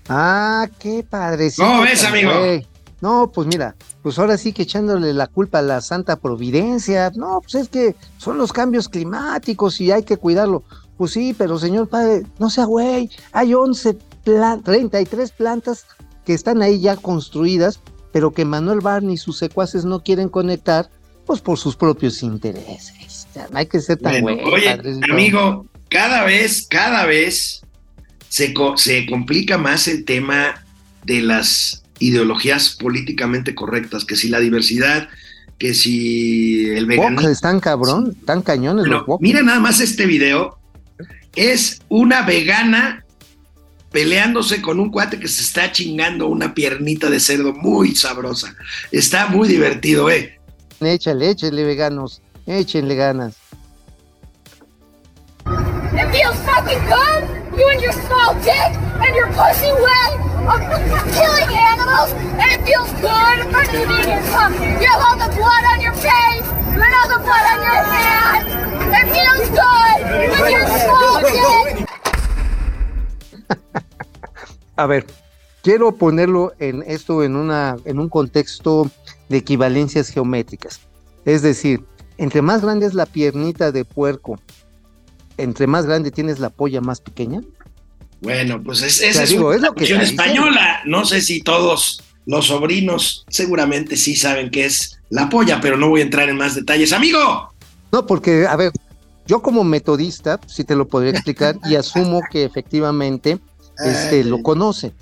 [0.09, 1.63] Ah, qué padrecito.
[1.67, 2.31] ¿Cómo ves, amigo?
[2.39, 2.67] güey.
[3.01, 7.11] No, pues mira, pues ahora sí que echándole la culpa a la Santa Providencia.
[7.17, 10.63] No, pues es que son los cambios climáticos y hay que cuidarlo.
[10.97, 15.85] Pues sí, pero señor padre, no sea güey, hay 11 plan 33 plantas
[16.25, 17.81] que están ahí ya construidas,
[18.13, 20.89] pero que Manuel Barney y sus secuaces no quieren conectar,
[21.27, 23.27] pues por sus propios intereses.
[23.31, 24.55] O sea, no hay que ser tan Bueno, güey.
[24.69, 24.81] oye,
[25.11, 27.63] amigo, cada vez, cada vez
[28.33, 30.65] se, se complica más el tema
[31.05, 35.11] de las ideologías políticamente correctas, que si la diversidad,
[35.59, 37.29] que si el veganismo.
[37.29, 40.59] están cabrón, están cañones Bueno, los mira nada más este video.
[41.37, 43.05] Es una vegana
[43.91, 48.57] peleándose con un cuate que se está chingando una piernita de cerdo muy sabrosa.
[48.91, 50.41] Está muy divertido, ¿eh?
[50.81, 53.35] Échale, échale, veganos, échenle ganas.
[55.45, 57.22] It feels fucking good.
[57.57, 58.73] You and your small dick
[59.05, 60.09] and your pussy way
[60.49, 60.61] of
[61.13, 64.53] killing animals, and it feels good in front of the vegan cup.
[64.81, 67.85] You have all the blood on your face, you have all the blood on your
[67.85, 68.49] hands.
[68.97, 69.99] It feels good
[70.41, 71.87] with your small dick.
[74.77, 75.05] A ver,
[75.63, 78.91] quiero ponerlo en esto en una en un contexto
[79.29, 80.81] de equivalencias geométricas.
[81.27, 81.85] Es decir,
[82.17, 84.41] entre más grande es la piernita de puerco,
[85.37, 87.41] entre más grande tienes la polla más pequeña.
[88.21, 90.81] Bueno, pues es, O sea, esa es digo, una es lo que española.
[90.85, 95.89] No sé si todos los sobrinos seguramente sí saben qué es la polla, pero no
[95.89, 96.93] voy a entrar en más detalles.
[96.93, 97.53] ¡Amigo!
[97.91, 98.73] No, porque, a ver,
[99.27, 103.39] yo como metodista, sí te lo podría explicar y asumo que efectivamente
[103.85, 104.93] este, lo conoce.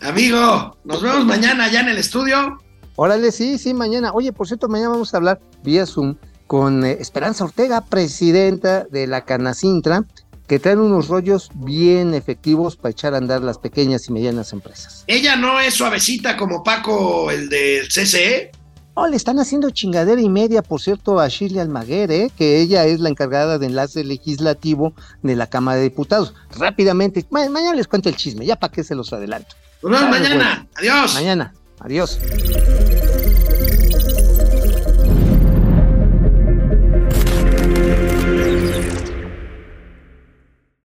[0.00, 2.58] Amigo, nos vemos mañana allá en el estudio.
[2.96, 4.12] Órale, sí, sí, mañana.
[4.12, 6.16] Oye, por cierto, mañana vamos a hablar vía Zoom
[6.52, 10.04] con eh, Esperanza Ortega, presidenta de la Canacintra,
[10.46, 15.04] que traen unos rollos bien efectivos para echar a andar las pequeñas y medianas empresas.
[15.06, 18.50] Ella no es suavecita como Paco, el del CCE.
[18.92, 22.30] Oh, le están haciendo chingadera y media, por cierto, a Shirley Almaguer, ¿eh?
[22.36, 24.92] que ella es la encargada de enlace legislativo
[25.22, 26.34] de la Cámara de Diputados.
[26.58, 29.56] Rápidamente, ma- mañana les cuento el chisme, ya para qué se los adelanto.
[29.82, 30.66] Nos vemos mañana.
[30.74, 31.14] Adiós.
[31.14, 32.18] Mañana, adiós.